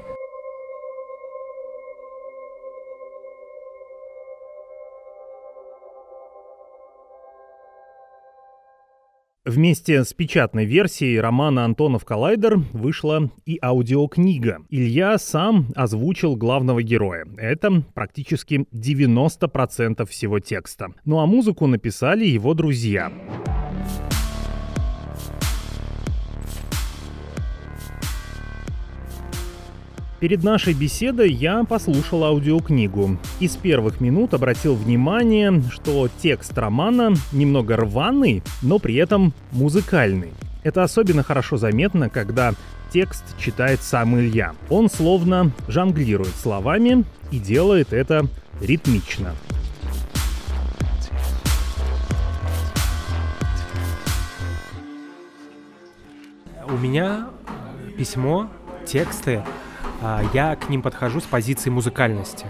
Вместе 9.45 10.03
с 10.03 10.13
печатной 10.13 10.65
версией 10.65 11.19
романа 11.19 11.63
«Антонов 11.63 12.03
коллайдер» 12.03 12.57
вышла 12.73 13.31
и 13.45 13.57
аудиокнига. 13.61 14.57
Илья 14.69 15.17
сам 15.17 15.67
озвучил 15.75 16.35
главного 16.35 16.83
героя. 16.83 17.25
Это 17.37 17.83
практически 17.93 18.65
90% 18.73 20.05
всего 20.05 20.39
текста. 20.39 20.89
Ну 21.05 21.19
а 21.19 21.25
музыку 21.25 21.67
написали 21.67 22.25
его 22.25 22.53
друзья. 22.53 23.13
Перед 30.19 30.43
нашей 30.43 30.73
беседой 30.73 31.31
я 31.31 31.63
послушал 31.63 32.25
аудиокнигу. 32.25 33.17
И 33.39 33.47
с 33.47 33.55
первых 33.55 34.01
минут 34.01 34.33
обратил 34.33 34.75
внимание, 34.75 35.63
что 35.71 36.09
текст 36.21 36.57
романа 36.57 37.13
немного 37.31 37.77
рваный, 37.77 38.43
но 38.61 38.79
при 38.79 38.95
этом 38.95 39.33
музыкальный. 39.53 40.33
Это 40.63 40.83
особенно 40.83 41.23
хорошо 41.23 41.55
заметно, 41.55 42.09
когда 42.09 42.53
текст 42.91 43.23
читает 43.37 43.81
сам 43.81 44.19
Илья. 44.19 44.55
Он 44.69 44.89
словно 44.89 45.51
жонглирует 45.69 46.35
словами 46.35 47.05
и 47.31 47.39
делает 47.39 47.93
это 47.93 48.27
ритмично. 48.59 49.33
У 56.67 56.77
меня 56.77 57.29
письмо, 57.97 58.49
тексты 58.85 59.43
я 60.33 60.55
к 60.55 60.69
ним 60.69 60.81
подхожу 60.81 61.19
с 61.19 61.25
позиции 61.25 61.69
музыкальности. 61.69 62.45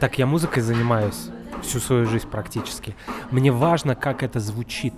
Так 0.00 0.18
я 0.18 0.26
музыкой 0.26 0.62
занимаюсь 0.62 1.30
всю 1.62 1.80
свою 1.80 2.06
жизнь 2.06 2.28
практически. 2.28 2.94
Мне 3.30 3.50
важно, 3.50 3.94
как 3.94 4.22
это 4.22 4.40
звучит. 4.40 4.94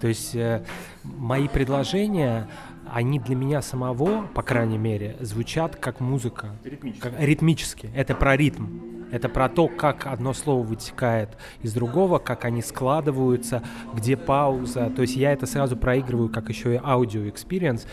То 0.00 0.06
есть 0.06 0.34
э, 0.34 0.64
мои 1.02 1.48
предложения, 1.48 2.48
они 2.92 3.18
для 3.18 3.36
меня 3.36 3.62
самого, 3.62 4.26
по 4.34 4.42
крайней 4.42 4.78
мере, 4.78 5.16
звучат 5.20 5.76
как 5.76 6.00
музыка. 6.00 6.56
Ритмически. 6.64 7.00
Как, 7.00 7.20
ритмически. 7.20 7.90
Это 7.94 8.14
про 8.14 8.36
ритм. 8.36 8.66
Это 9.10 9.28
про 9.28 9.48
то, 9.48 9.68
как 9.68 10.06
одно 10.06 10.34
слово 10.34 10.62
вытекает 10.62 11.30
из 11.62 11.72
другого, 11.72 12.18
как 12.18 12.44
они 12.44 12.60
складываются, 12.60 13.62
где 13.94 14.16
пауза. 14.16 14.92
То 14.94 15.02
есть 15.02 15.16
я 15.16 15.32
это 15.32 15.46
сразу 15.46 15.76
проигрываю 15.76 16.28
как 16.28 16.48
еще 16.50 16.74
и 16.74 16.80
аудио- 16.82 17.19
experience. 17.19 17.86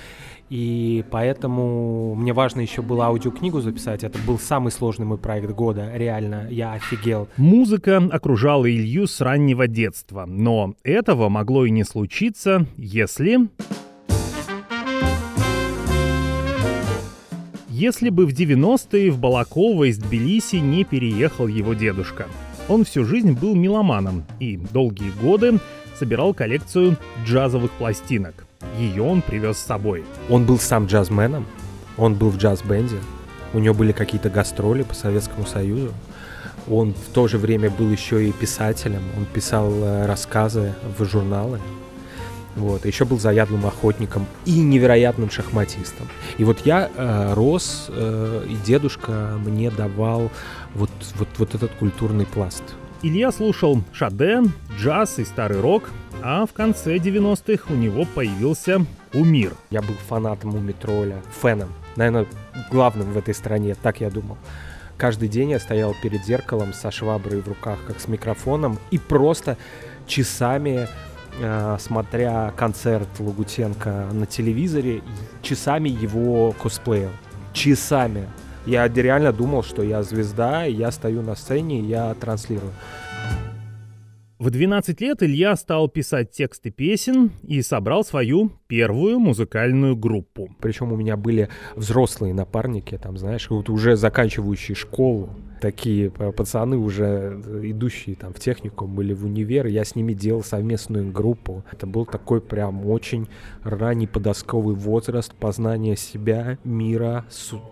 И 0.49 1.03
поэтому 1.09 2.15
мне 2.15 2.33
важно 2.33 2.61
еще 2.61 2.81
было 2.81 3.05
аудиокнигу 3.05 3.61
записать. 3.61 4.03
Это 4.03 4.19
был 4.27 4.37
самый 4.37 4.71
сложный 4.71 5.05
мой 5.05 5.17
проект 5.17 5.51
года. 5.51 5.89
Реально, 5.95 6.47
я 6.49 6.73
офигел. 6.73 7.29
Музыка 7.37 7.97
окружала 8.11 8.69
Илью 8.69 9.07
с 9.07 9.21
раннего 9.21 9.67
детства. 9.67 10.25
Но 10.27 10.75
этого 10.83 11.29
могло 11.29 11.65
и 11.65 11.71
не 11.71 11.83
случиться, 11.83 12.67
если... 12.75 13.47
Если 17.77 18.07
бы 18.07 18.25
в 18.25 18.29
90-е 18.29 19.11
в 19.11 19.19
Балаково 19.19 19.89
из 19.89 19.97
Тбилиси 19.97 20.55
не 20.55 20.85
переехал 20.85 21.47
его 21.47 21.73
дедушка. 21.73 22.27
Он 22.69 22.85
всю 22.85 23.03
жизнь 23.03 23.33
был 23.33 23.53
меломаном 23.53 24.23
и 24.39 24.55
долгие 24.55 25.11
годы 25.21 25.59
собирал 25.99 26.33
коллекцию 26.33 26.95
джазовых 27.25 27.71
пластинок. 27.71 28.45
Ее 28.79 29.03
он 29.03 29.21
привез 29.21 29.57
с 29.57 29.65
собой. 29.65 30.05
Он 30.29 30.45
был 30.45 30.57
сам 30.57 30.85
джазменом, 30.85 31.45
он 31.97 32.15
был 32.15 32.29
в 32.29 32.37
джаз-бенде, 32.37 32.95
у 33.53 33.59
него 33.59 33.75
были 33.75 33.91
какие-то 33.91 34.29
гастроли 34.29 34.83
по 34.83 34.93
Советскому 34.93 35.45
Союзу. 35.45 35.91
Он 36.69 36.93
в 36.93 37.13
то 37.13 37.27
же 37.27 37.37
время 37.37 37.69
был 37.69 37.91
еще 37.91 38.25
и 38.25 38.31
писателем, 38.31 39.01
он 39.17 39.25
писал 39.25 39.69
э, 39.69 40.05
рассказы 40.05 40.73
в 40.97 41.03
журналы. 41.03 41.59
Вот. 42.55 42.85
Еще 42.85 43.05
был 43.05 43.19
заядлым 43.19 43.65
охотником 43.65 44.25
и 44.45 44.59
невероятным 44.59 45.29
шахматистом. 45.29 46.07
И 46.37 46.43
вот 46.43 46.65
я 46.65 46.89
э, 46.95 47.33
рос, 47.33 47.87
э, 47.89 48.45
и 48.49 48.55
дедушка 48.65 49.37
мне 49.45 49.69
давал 49.69 50.31
вот, 50.73 50.91
вот, 51.15 51.27
вот 51.37 51.55
этот 51.55 51.71
культурный 51.71 52.25
пласт. 52.25 52.63
Илья 53.01 53.31
слушал 53.31 53.83
шаде, 53.91 54.41
джаз 54.79 55.19
и 55.19 55.25
старый 55.25 55.59
рок, 55.59 55.91
а 56.23 56.45
в 56.45 56.53
конце 56.53 56.95
90-х 56.95 57.71
у 57.71 57.75
него 57.75 58.05
появился 58.05 58.85
кумир. 59.11 59.53
Я 59.69 59.81
был 59.81 59.95
фанатом 60.07 60.55
Умитроля, 60.55 61.21
феном, 61.41 61.69
наверное, 61.97 62.25
главным 62.71 63.11
в 63.11 63.17
этой 63.17 63.33
стране, 63.33 63.75
так 63.75 64.01
я 64.01 64.09
думал. 64.09 64.37
Каждый 64.97 65.27
день 65.27 65.51
я 65.51 65.59
стоял 65.59 65.93
перед 66.01 66.25
зеркалом 66.25 66.73
со 66.73 66.89
шваброй 66.89 67.41
в 67.41 67.47
руках, 67.47 67.79
как 67.85 67.99
с 67.99 68.07
микрофоном, 68.07 68.79
и 68.91 68.97
просто 68.97 69.57
часами 70.07 70.87
э, 71.39 71.77
смотря 71.79 72.53
концерт 72.55 73.07
Лагутенко 73.19 74.09
на 74.11 74.25
телевизоре, 74.25 75.01
часами 75.41 75.89
его 75.89 76.53
косплеил. 76.53 77.11
Часами. 77.53 78.27
Я 78.65 78.87
реально 78.87 79.31
думал, 79.31 79.63
что 79.63 79.83
я 79.83 80.01
звезда, 80.03 80.63
я 80.63 80.91
стою 80.91 81.21
на 81.21 81.35
сцене, 81.35 81.79
я 81.79 82.13
транслирую. 82.15 82.73
В 84.37 84.49
12 84.49 84.99
лет 84.99 85.23
Илья 85.23 85.55
стал 85.55 85.87
писать 85.87 86.31
тексты 86.31 86.69
песен 86.69 87.31
и 87.43 87.61
собрал 87.61 88.03
свою 88.03 88.51
первую 88.67 89.17
музыкальную 89.19 89.95
группу. 89.95 90.49
Причем 90.59 90.91
у 90.91 90.97
меня 90.97 91.15
были 91.15 91.47
взрослые 91.75 92.33
напарники, 92.33 92.97
там, 92.97 93.17
знаешь, 93.17 93.49
вот 93.49 93.69
уже 93.69 93.95
заканчивающие 93.95 94.75
школу. 94.75 95.29
Такие 95.61 96.09
пацаны 96.09 96.77
уже 96.77 97.41
идущие 97.63 98.15
там 98.15 98.33
в 98.33 98.39
технику 98.39 98.87
были 98.87 99.13
в 99.13 99.25
универ. 99.25 99.67
Я 99.67 99.85
с 99.85 99.95
ними 99.95 100.13
делал 100.13 100.43
совместную 100.43 101.11
группу. 101.11 101.63
Это 101.71 101.87
был 101.87 102.05
такой 102.05 102.41
прям 102.41 102.85
очень 102.85 103.27
ранний 103.63 104.07
подростковый 104.07 104.75
возраст, 104.75 105.33
познание 105.33 105.95
себя, 105.95 106.57
мира, 106.63 107.25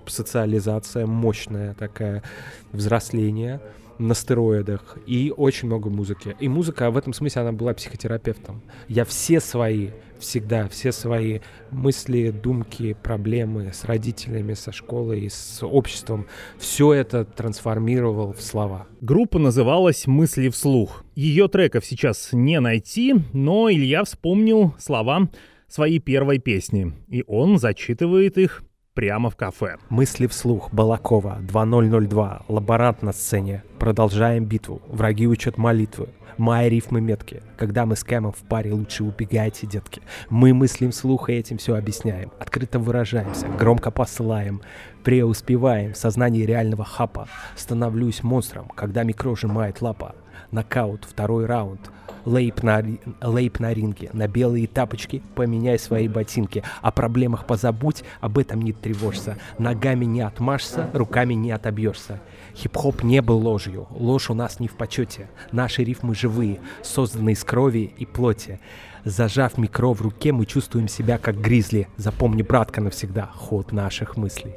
социализация 0.06 1.06
мощная 1.06 1.74
такая, 1.74 2.24
взросление 2.72 3.60
на 3.98 4.14
стероидах 4.16 4.98
и 5.06 5.34
очень 5.36 5.68
много 5.68 5.90
музыки. 5.90 6.36
И 6.40 6.48
музыка 6.48 6.90
в 6.92 6.98
этом 6.98 7.14
смысле, 7.14 7.44
она 7.44 7.52
была 7.52 7.74
психотерапевтом. 7.74 8.62
Я 8.88 9.06
все 9.06 9.40
свои, 9.40 9.90
всегда, 10.20 10.68
все 10.68 10.92
свои 10.92 11.40
мысли, 11.72 12.32
думки, 12.32 12.96
проблемы 13.02 13.72
с 13.74 13.86
родителями, 13.86 14.54
со 14.54 14.72
школой, 14.72 15.30
с 15.30 15.66
обществом, 15.66 16.28
все 16.58 16.94
это 16.94 17.26
трансформировал 17.26 18.34
в 18.34 18.42
слова. 18.42 18.88
Группа 19.02 19.40
называлась 19.40 20.08
«Мысли 20.08 20.50
вслух». 20.50 21.04
Ее 21.16 21.48
треков 21.48 21.86
сейчас 21.86 22.30
не 22.32 22.60
найти, 22.60 23.16
но 23.34 23.70
Илья 23.70 24.04
вспомнил 24.04 24.74
слова 24.80 25.30
своей 25.68 26.00
первой 26.00 26.40
песни, 26.40 26.94
и 27.10 27.24
он 27.28 27.58
зачитывает 27.58 28.38
их 28.38 28.64
прямо 28.94 29.30
в 29.30 29.36
кафе. 29.36 29.78
Мысли 29.90 30.28
вслух. 30.28 30.72
Балакова. 30.72 31.38
2002. 31.42 32.44
Лаборант 32.48 33.02
на 33.02 33.12
сцене. 33.12 33.64
Продолжаем 33.80 34.46
битву. 34.46 34.82
Враги 34.88 35.28
учат 35.28 35.58
молитвы. 35.58 36.10
Мои 36.38 36.70
рифмы 36.70 37.00
метки. 37.02 37.44
Когда 37.58 37.86
мы 37.86 37.96
с 37.96 38.04
Кэмом 38.04 38.32
в 38.32 38.44
паре, 38.48 38.74
лучше 38.74 39.04
убегайте, 39.04 39.68
детки. 39.68 40.02
Мы 40.30 40.54
мыслим 40.54 40.92
вслух 40.92 41.30
и 41.30 41.34
этим 41.34 41.58
все 41.58 41.76
объясняем. 41.76 42.32
Открыто 42.40 42.80
выражаемся, 42.80 43.48
громко 43.48 43.92
посылаем. 43.92 44.62
Преуспеваем 45.04 45.94
в 45.94 45.98
сознании 45.98 46.46
реального 46.46 46.86
хапа. 46.86 47.28
Становлюсь 47.56 48.24
монстром, 48.24 48.68
когда 48.70 49.04
микро 49.04 49.36
сжимает 49.36 49.82
лапа. 49.82 50.16
Нокаут, 50.54 51.06
второй 51.10 51.48
раунд. 51.48 51.90
Лейп 52.26 52.62
на, 52.62 52.84
лейп 53.22 53.60
на 53.60 53.74
ринге, 53.74 54.12
на 54.14 54.28
белые 54.28 54.68
тапочки, 54.68 55.24
поменяй 55.34 55.80
свои 55.80 56.08
ботинки. 56.08 56.64
О 56.84 56.92
проблемах 56.92 57.48
позабудь, 57.48 58.04
об 58.22 58.38
этом 58.38 58.62
не 58.62 58.72
тревожься. 58.72 59.38
Ногами 59.58 60.06
не 60.06 60.22
отмашься, 60.22 60.92
руками 60.94 61.34
не 61.34 61.52
отобьешься. 61.52 62.22
Хип-хоп 62.56 63.02
не 63.02 63.22
был 63.24 63.40
ложью, 63.40 63.88
ложь 63.90 64.30
у 64.30 64.36
нас 64.36 64.60
не 64.60 64.68
в 64.68 64.78
почете. 64.78 65.28
Наши 65.52 65.84
рифмы 65.84 66.14
живые, 66.14 66.60
созданы 66.84 67.32
из 67.32 67.44
крови 67.44 67.92
и 67.98 68.06
плоти. 68.06 68.60
Зажав 69.04 69.58
микро 69.58 69.92
в 69.94 70.02
руке, 70.04 70.32
мы 70.32 70.46
чувствуем 70.46 70.88
себя 70.88 71.18
как 71.18 71.42
гризли. 71.42 71.88
Запомни, 71.98 72.44
братка, 72.44 72.80
навсегда 72.80 73.26
ход 73.34 73.72
наших 73.72 74.18
мыслей. 74.18 74.54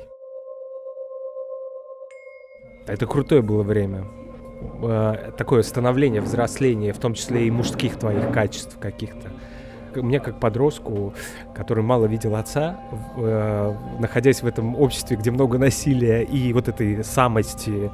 Это 2.87 3.07
крутое 3.07 3.41
было 3.41 3.62
время 3.62 4.05
э, 4.82 5.32
такое 5.36 5.62
становление, 5.62 6.20
взросление, 6.20 6.92
в 6.92 6.98
том 6.98 7.14
числе 7.14 7.46
и 7.46 7.50
мужских 7.50 7.96
твоих 7.96 8.30
качеств 8.32 8.78
каких-то. 8.78 9.30
Мне 9.94 10.20
как 10.20 10.38
подростку, 10.40 11.14
который 11.54 11.82
мало 11.82 12.04
видел 12.06 12.36
отца, 12.36 12.78
э, 13.16 13.75
находясь 13.98 14.42
в 14.42 14.46
этом 14.46 14.76
обществе, 14.76 15.16
где 15.16 15.30
много 15.30 15.56
насилия 15.58 16.22
и 16.22 16.52
вот 16.52 16.68
этой 16.68 17.02
самости, 17.02 17.90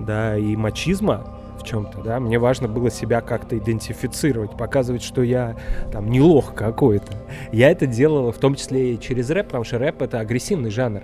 да, 0.00 0.36
и 0.36 0.56
мачизма, 0.56 1.38
в 1.58 1.66
чем-то, 1.66 2.02
да, 2.02 2.20
мне 2.20 2.38
важно 2.38 2.68
было 2.68 2.90
себя 2.90 3.20
как-то 3.20 3.56
идентифицировать, 3.56 4.56
показывать, 4.56 5.02
что 5.02 5.22
я 5.22 5.56
там 5.92 6.10
не 6.10 6.20
лох 6.20 6.54
какой-то. 6.54 7.12
Я 7.52 7.70
это 7.70 7.86
делал 7.86 8.32
в 8.32 8.38
том 8.38 8.54
числе 8.54 8.94
и 8.94 9.00
через 9.00 9.30
рэп, 9.30 9.46
потому 9.46 9.64
что 9.64 9.78
рэп 9.78 10.02
это 10.02 10.20
агрессивный 10.20 10.70
жанр 10.70 11.02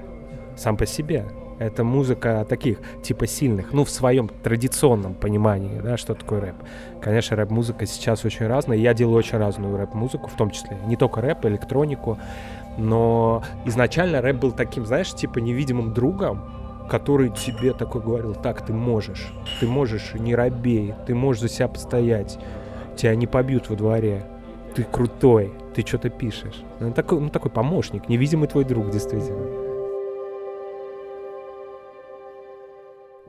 сам 0.57 0.77
по 0.77 0.87
себе. 0.87 1.27
Это 1.61 1.85
музыка 1.85 2.47
таких, 2.49 2.79
типа 3.03 3.27
сильных, 3.27 3.75
ну, 3.75 3.85
в 3.85 3.91
своем 3.91 4.29
традиционном 4.29 5.13
понимании, 5.13 5.79
да, 5.79 5.99
что 5.99 6.15
такое 6.15 6.41
рэп. 6.41 6.55
Конечно, 7.03 7.37
рэп-музыка 7.37 7.85
сейчас 7.85 8.25
очень 8.25 8.47
разная, 8.47 8.79
я 8.79 8.95
делаю 8.95 9.19
очень 9.19 9.37
разную 9.37 9.77
рэп-музыку, 9.77 10.31
в 10.31 10.37
том 10.39 10.51
числе 10.51 10.79
не 10.87 10.97
только 10.97 11.21
рэп, 11.21 11.45
электронику, 11.45 12.19
но 12.79 13.43
изначально 13.67 14.23
рэп 14.23 14.37
был 14.37 14.53
таким, 14.53 14.87
знаешь, 14.87 15.13
типа 15.13 15.39
невидимым 15.39 15.93
другом, 15.93 16.51
который 16.89 17.29
тебе 17.29 17.75
такой 17.75 18.01
говорил, 18.01 18.35
так, 18.35 18.65
ты 18.65 18.73
можешь, 18.73 19.31
ты 19.61 19.67
можешь, 19.67 20.15
не 20.15 20.35
робей, 20.35 20.95
ты 21.07 21.15
можешь 21.15 21.43
за 21.43 21.51
себя 21.51 21.69
постоять, 21.69 22.39
тебя 22.97 23.15
не 23.15 23.27
побьют 23.27 23.69
во 23.69 23.77
дворе, 23.77 24.25
ты 24.75 24.83
крутой, 24.83 25.53
ты 25.75 25.83
что-то 25.83 26.09
пишешь. 26.09 26.63
Ну, 26.81 26.91
такой, 26.95 27.21
ну, 27.21 27.29
такой 27.29 27.51
помощник, 27.51 28.09
невидимый 28.09 28.49
твой 28.49 28.65
друг, 28.65 28.91
действительно. 28.91 29.60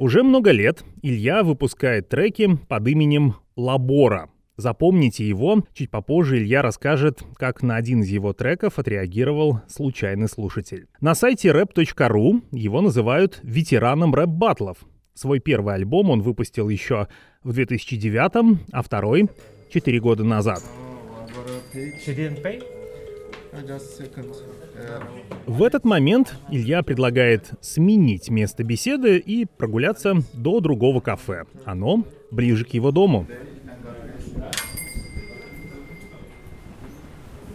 Уже 0.01 0.23
много 0.23 0.49
лет 0.49 0.83
Илья 1.03 1.43
выпускает 1.43 2.09
треки 2.09 2.57
под 2.67 2.87
именем 2.87 3.35
Лабора. 3.55 4.31
Запомните 4.57 5.27
его, 5.27 5.63
чуть 5.75 5.91
попозже 5.91 6.39
Илья 6.39 6.63
расскажет, 6.63 7.21
как 7.35 7.61
на 7.61 7.75
один 7.75 8.01
из 8.01 8.09
его 8.09 8.33
треков 8.33 8.79
отреагировал 8.79 9.61
случайный 9.67 10.27
слушатель. 10.27 10.87
На 11.01 11.13
сайте 11.13 11.49
rap.ru 11.49 12.41
его 12.51 12.81
называют 12.81 13.41
ветераном 13.43 14.15
рэп-баттлов. 14.15 14.79
Свой 15.13 15.39
первый 15.39 15.75
альбом 15.75 16.09
он 16.09 16.23
выпустил 16.23 16.69
еще 16.69 17.07
в 17.43 17.53
2009, 17.53 18.59
а 18.71 18.81
второй— 18.81 19.29
4 19.71 19.99
года 19.99 20.23
назад. 20.23 20.63
В 25.45 25.63
этот 25.63 25.83
момент 25.83 26.35
Илья 26.49 26.83
предлагает 26.83 27.51
сменить 27.61 28.29
место 28.29 28.63
беседы 28.63 29.17
и 29.17 29.45
прогуляться 29.45 30.15
до 30.33 30.61
другого 30.61 31.01
кафе. 31.01 31.43
Оно 31.65 32.05
ближе 32.31 32.65
к 32.65 32.69
его 32.69 32.91
дому. 32.91 33.27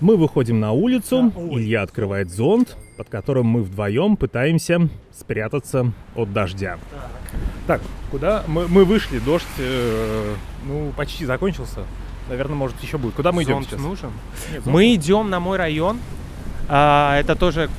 Мы 0.01 0.17
выходим 0.17 0.61
на 0.61 0.73
улицу, 0.73 1.33
Илья 1.51 1.83
открывает 1.83 2.31
зонт, 2.31 2.77
под 2.99 3.09
которым 3.09 3.47
мы 3.47 3.63
вдвоем 3.63 4.17
пытаемся 4.17 4.91
спрятаться 5.11 5.93
от 6.15 6.33
дождя. 6.33 6.79
Так, 7.67 7.81
куда? 8.11 8.45
Мы, 8.47 8.69
мы 8.69 8.85
вышли, 8.85 9.19
дождь, 9.19 9.47
э, 9.59 10.35
ну, 10.67 10.93
почти 10.97 11.25
закончился. 11.25 11.81
Наверное, 12.29 12.57
может, 12.57 12.81
еще 12.83 12.99
будет. 12.99 13.15
Куда 13.15 13.33
мы 13.33 13.45
идем 13.45 13.63
сейчас? 13.63 13.81
нужен? 13.81 14.11
Нет, 14.53 14.67
Мы 14.67 14.95
идем 14.95 15.31
на 15.31 15.39
мой 15.41 15.57
район. 15.59 15.99
А, 16.69 17.19
это 17.19 17.37
тоже 17.37 17.71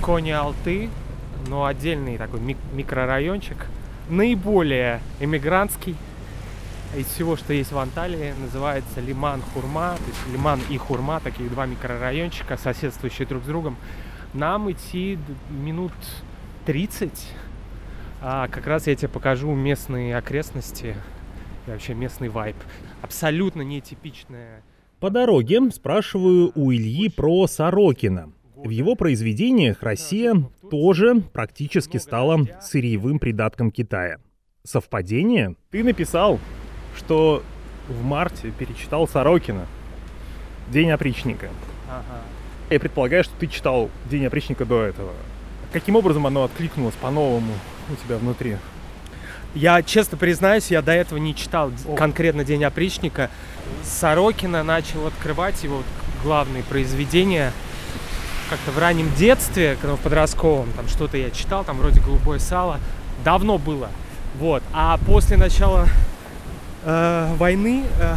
Кони 0.00 0.30
Алты, 0.30 0.88
но 1.48 1.64
отдельный 1.64 2.16
такой 2.18 2.40
мик- 2.40 2.58
микрорайончик. 2.72 3.56
Наиболее 4.08 5.00
эмигрантский 5.18 5.96
из 6.96 7.06
всего, 7.06 7.36
что 7.36 7.52
есть 7.52 7.72
в 7.72 7.78
Анталии, 7.78 8.32
называется 8.40 9.00
Лиман 9.00 9.42
Хурма. 9.52 9.96
То 9.96 10.04
есть 10.08 10.20
Лиман 10.32 10.60
и 10.70 10.78
Хурма, 10.78 11.18
такие 11.20 11.48
два 11.48 11.66
микрорайончика, 11.66 12.56
соседствующие 12.56 13.26
друг 13.26 13.42
с 13.42 13.46
другом. 13.46 13.76
Нам 14.32 14.70
идти 14.70 15.18
минут 15.50 15.92
30. 16.66 17.10
А, 18.22 18.46
как 18.48 18.66
раз 18.68 18.86
я 18.86 18.94
тебе 18.94 19.08
покажу 19.08 19.52
местные 19.54 20.16
окрестности 20.16 20.94
и 21.66 21.70
вообще 21.70 21.94
местный 21.94 22.28
вайб. 22.28 22.56
Абсолютно 23.02 23.62
нетипичная 23.62 24.62
По 25.00 25.10
дороге 25.10 25.60
спрашиваю 25.70 26.52
у 26.54 26.72
Ильи 26.72 27.08
про 27.08 27.46
Сорокина. 27.46 28.32
В 28.56 28.70
его 28.70 28.94
произведениях 28.94 29.82
Россия 29.82 30.34
тоже 30.70 31.20
практически 31.32 31.98
стала 31.98 32.40
сырьевым 32.60 33.18
придатком 33.18 33.70
Китая. 33.70 34.18
Совпадение? 34.64 35.54
Ты 35.70 35.84
написал, 35.84 36.40
что 36.96 37.42
в 37.88 38.02
марте 38.02 38.50
перечитал 38.50 39.06
Сорокина. 39.06 39.66
День 40.68 40.90
опричника. 40.90 41.50
Ага. 41.88 42.22
Я 42.70 42.80
предполагаю, 42.80 43.22
что 43.22 43.34
ты 43.38 43.46
читал 43.46 43.90
День 44.10 44.26
опричника 44.26 44.64
до 44.64 44.82
этого. 44.82 45.12
Каким 45.72 45.94
образом 45.94 46.26
оно 46.26 46.44
откликнулось 46.44 46.94
по-новому 46.94 47.52
у 47.90 48.04
тебя 48.04 48.16
внутри? 48.16 48.56
Я 49.56 49.82
честно 49.82 50.18
признаюсь, 50.18 50.70
я 50.70 50.82
до 50.82 50.92
этого 50.92 51.18
не 51.18 51.34
читал 51.34 51.72
О. 51.86 51.94
конкретно 51.94 52.44
День 52.44 52.62
опричника. 52.62 53.30
Сорокина 53.82 54.62
начал 54.62 55.06
открывать 55.06 55.64
его 55.64 55.78
вот 55.78 55.86
главные 56.22 56.62
произведения 56.62 57.54
как-то 58.50 58.70
в 58.70 58.78
раннем 58.78 59.10
детстве, 59.14 59.78
когда 59.80 59.96
в 59.96 60.00
подростковом, 60.00 60.70
там 60.76 60.86
что-то 60.88 61.16
я 61.16 61.30
читал, 61.30 61.64
там 61.64 61.78
вроде 61.78 62.02
«Голубое 62.02 62.38
сало». 62.38 62.80
Давно 63.24 63.56
было. 63.56 63.88
Вот. 64.38 64.62
А 64.74 64.98
после 65.06 65.38
начала 65.38 65.88
э, 66.84 67.34
войны 67.38 67.84
э, 67.98 68.16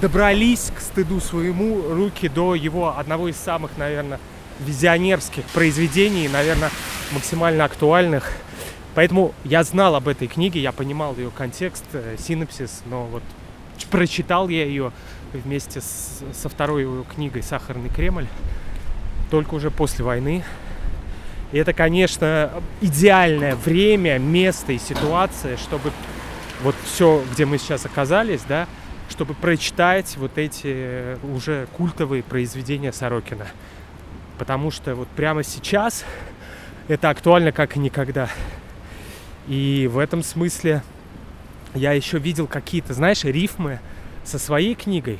добрались 0.00 0.72
к 0.74 0.80
стыду 0.80 1.20
своему 1.20 1.82
руки 1.90 2.26
до 2.26 2.54
его 2.54 2.96
одного 2.96 3.28
из 3.28 3.36
самых, 3.36 3.72
наверное, 3.76 4.18
визионерских 4.60 5.44
произведений, 5.52 6.26
наверное, 6.26 6.70
максимально 7.12 7.64
актуальных. 7.66 8.32
Поэтому 8.94 9.32
я 9.44 9.62
знал 9.64 9.94
об 9.94 10.08
этой 10.08 10.28
книге, 10.28 10.60
я 10.60 10.72
понимал 10.72 11.14
ее 11.16 11.30
контекст, 11.30 11.84
э, 11.92 12.16
синопсис, 12.18 12.82
но 12.86 13.04
вот 13.04 13.22
прочитал 13.90 14.48
я 14.48 14.64
ее 14.64 14.92
вместе 15.32 15.80
с, 15.80 16.22
со 16.32 16.48
второй 16.48 16.82
его 16.82 17.04
книгой 17.04 17.42
«Сахарный 17.42 17.90
Кремль» 17.90 18.26
только 19.30 19.54
уже 19.54 19.70
после 19.70 20.04
войны. 20.04 20.44
И 21.52 21.58
это, 21.58 21.72
конечно, 21.72 22.50
идеальное 22.80 23.54
время, 23.54 24.18
место 24.18 24.72
и 24.72 24.78
ситуация, 24.78 25.56
чтобы 25.56 25.92
вот 26.62 26.74
все, 26.84 27.22
где 27.32 27.44
мы 27.44 27.58
сейчас 27.58 27.86
оказались, 27.86 28.42
да, 28.48 28.66
чтобы 29.08 29.34
прочитать 29.34 30.16
вот 30.16 30.36
эти 30.36 31.16
уже 31.34 31.66
культовые 31.76 32.22
произведения 32.22 32.92
Сорокина. 32.92 33.46
Потому 34.38 34.70
что 34.70 34.94
вот 34.94 35.08
прямо 35.08 35.42
сейчас 35.42 36.04
это 36.86 37.10
актуально 37.10 37.52
как 37.52 37.76
никогда. 37.76 38.28
И 39.48 39.88
в 39.90 39.98
этом 39.98 40.22
смысле 40.22 40.82
я 41.74 41.92
еще 41.92 42.18
видел 42.18 42.46
какие-то, 42.46 42.92
знаешь, 42.92 43.24
рифмы 43.24 43.80
со 44.22 44.38
своей 44.38 44.74
книгой, 44.74 45.18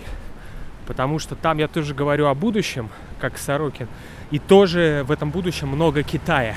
потому 0.86 1.18
что 1.18 1.34
там 1.34 1.56
я 1.58 1.66
тоже 1.66 1.94
говорю 1.94 2.26
о 2.26 2.34
будущем, 2.34 2.90
как 3.20 3.38
Сорокин, 3.38 3.88
и 4.30 4.38
тоже 4.38 5.02
в 5.08 5.10
этом 5.10 5.30
будущем 5.30 5.68
много 5.68 6.02
Китая. 6.02 6.56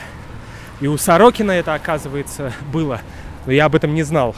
И 0.81 0.88
у 0.88 0.97
Сорокина 0.97 1.51
это, 1.51 1.73
оказывается, 1.73 2.51
было, 2.73 2.99
но 3.45 3.53
я 3.53 3.65
об 3.65 3.75
этом 3.75 3.93
не 3.93 4.03
знал, 4.03 4.36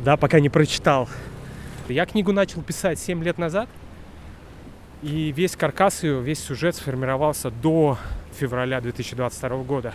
да, 0.00 0.16
пока 0.16 0.40
не 0.40 0.48
прочитал. 0.48 1.08
Я 1.88 2.06
книгу 2.06 2.32
начал 2.32 2.60
писать 2.62 2.98
7 2.98 3.22
лет 3.22 3.38
назад, 3.38 3.68
и 5.02 5.30
весь 5.30 5.54
каркас 5.54 6.02
ее, 6.02 6.20
весь 6.20 6.42
сюжет 6.42 6.74
сформировался 6.74 7.52
до 7.52 7.98
февраля 8.36 8.80
2022 8.80 9.58
года. 9.58 9.94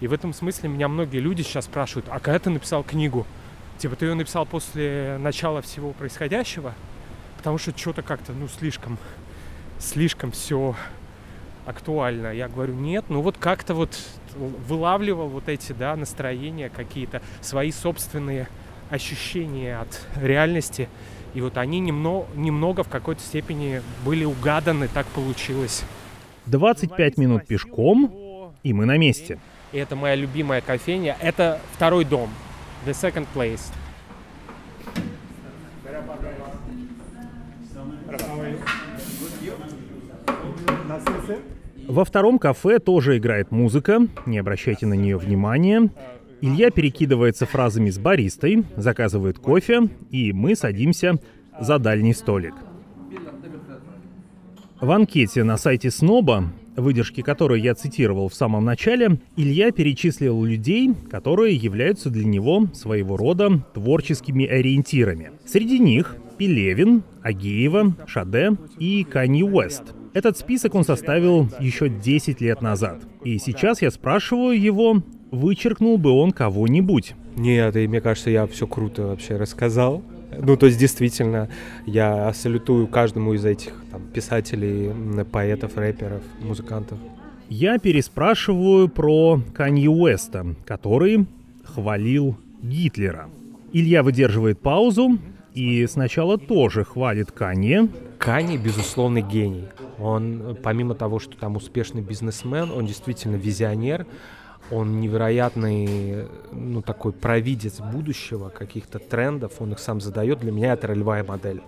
И 0.00 0.06
в 0.06 0.12
этом 0.12 0.32
смысле 0.32 0.68
меня 0.68 0.88
многие 0.88 1.18
люди 1.18 1.42
сейчас 1.42 1.64
спрашивают, 1.64 2.06
а 2.10 2.20
когда 2.20 2.38
ты 2.38 2.50
написал 2.50 2.82
книгу? 2.82 3.26
Типа 3.78 3.96
ты 3.96 4.06
ее 4.06 4.14
написал 4.14 4.46
после 4.46 5.16
начала 5.20 5.62
всего 5.62 5.92
происходящего? 5.92 6.74
Потому 7.38 7.58
что 7.58 7.76
что-то 7.76 8.02
как-то, 8.02 8.32
ну, 8.32 8.48
слишком, 8.48 8.98
слишком 9.78 10.32
все 10.32 10.74
актуально. 11.66 12.32
Я 12.32 12.48
говорю, 12.48 12.74
нет, 12.74 13.06
ну 13.08 13.20
вот 13.20 13.36
как-то 13.38 13.74
вот 13.74 13.98
вылавливал 14.34 15.28
вот 15.28 15.48
эти, 15.48 15.72
да, 15.72 15.96
настроения 15.96 16.68
какие-то, 16.68 17.22
свои 17.40 17.72
собственные 17.72 18.48
ощущения 18.90 19.78
от 19.78 20.00
реальности. 20.16 20.88
И 21.34 21.40
вот 21.40 21.58
они 21.58 21.80
немного, 21.80 22.26
немного 22.34 22.82
в 22.82 22.88
какой-то 22.88 23.20
степени 23.20 23.82
были 24.04 24.24
угаданы, 24.24 24.88
так 24.88 25.06
получилось. 25.08 25.84
25 26.46 27.18
минут 27.18 27.46
пешком, 27.46 28.52
и 28.62 28.72
мы 28.72 28.86
на 28.86 28.96
месте. 28.96 29.38
И 29.72 29.78
это 29.78 29.96
моя 29.96 30.14
любимая 30.14 30.60
кофейня. 30.60 31.16
Это 31.20 31.60
второй 31.72 32.04
дом. 32.04 32.30
The 32.86 32.92
second 32.92 33.26
place. 33.34 33.72
Во 41.88 42.04
втором 42.04 42.38
кафе 42.38 42.78
тоже 42.78 43.16
играет 43.16 43.50
музыка, 43.50 44.06
не 44.26 44.38
обращайте 44.38 44.86
на 44.86 44.94
нее 44.94 45.16
внимания. 45.16 45.90
Илья 46.40 46.70
перекидывается 46.70 47.46
фразами 47.46 47.90
с 47.90 47.98
баристой, 47.98 48.64
заказывает 48.76 49.38
кофе, 49.38 49.88
и 50.10 50.32
мы 50.32 50.54
садимся 50.54 51.18
за 51.60 51.78
дальний 51.78 52.12
столик. 52.12 52.54
В 54.80 54.90
анкете 54.90 55.42
на 55.44 55.56
сайте 55.56 55.90
Сноба, 55.90 56.52
выдержки 56.76 57.22
которой 57.22 57.60
я 57.60 57.74
цитировал 57.74 58.28
в 58.28 58.34
самом 58.34 58.64
начале, 58.64 59.18
Илья 59.36 59.72
перечислил 59.72 60.44
людей, 60.44 60.94
которые 61.10 61.56
являются 61.56 62.10
для 62.10 62.24
него 62.24 62.66
своего 62.74 63.16
рода 63.16 63.64
творческими 63.74 64.46
ориентирами. 64.46 65.32
Среди 65.44 65.78
них 65.78 66.16
Пелевин, 66.38 67.02
Агеева, 67.22 67.96
Шаде 68.06 68.52
и 68.78 69.04
Канни 69.04 69.42
Уэст. 69.42 69.94
Этот 70.12 70.38
список 70.38 70.74
он 70.74 70.84
составил 70.84 71.48
еще 71.60 71.88
10 71.88 72.40
лет 72.40 72.62
назад. 72.62 73.02
И 73.24 73.38
сейчас 73.38 73.82
я 73.82 73.90
спрашиваю 73.90 74.58
его, 74.58 75.02
вычеркнул 75.30 75.98
бы 75.98 76.10
он 76.10 76.32
кого-нибудь. 76.32 77.14
Нет, 77.36 77.76
и 77.76 77.86
мне 77.86 78.00
кажется, 78.00 78.30
я 78.30 78.46
все 78.46 78.66
круто 78.66 79.08
вообще 79.08 79.36
рассказал. 79.36 80.02
Ну, 80.30 80.56
то 80.56 80.66
есть, 80.66 80.78
действительно, 80.78 81.48
я 81.86 82.32
салютую 82.32 82.86
каждому 82.88 83.34
из 83.34 83.44
этих 83.44 83.72
там, 83.90 84.02
писателей, 84.12 84.92
поэтов, 85.24 85.76
рэперов, 85.76 86.22
музыкантов. 86.40 86.98
Я 87.48 87.78
переспрашиваю 87.78 88.88
про 88.88 89.40
Канье 89.54 89.90
Уэста, 89.90 90.56
который 90.64 91.26
хвалил 91.64 92.36
Гитлера. 92.62 93.28
Илья 93.72 94.02
выдерживает 94.02 94.58
паузу 94.60 95.18
и 95.54 95.86
сначала 95.86 96.38
тоже 96.38 96.84
хвалит 96.84 97.30
Канье. 97.30 97.88
Канье, 98.18 98.58
безусловно, 98.58 99.20
гений. 99.20 99.66
Он, 99.98 100.56
помимо 100.62 100.94
того, 100.94 101.18
что 101.18 101.36
там 101.36 101.56
успешный 101.56 102.02
бизнесмен, 102.02 102.70
он 102.70 102.86
действительно 102.86 103.36
визионер, 103.36 104.06
он 104.70 105.00
невероятный, 105.00 106.26
ну, 106.52 106.82
такой 106.82 107.12
провидец 107.12 107.80
будущего, 107.80 108.48
каких-то 108.48 108.98
трендов, 108.98 109.60
он 109.60 109.72
их 109.72 109.78
сам 109.78 110.00
задает. 110.00 110.40
Для 110.40 110.52
меня 110.52 110.72
это 110.72 110.88
ролевая 110.88 111.24
модель. 111.24 111.62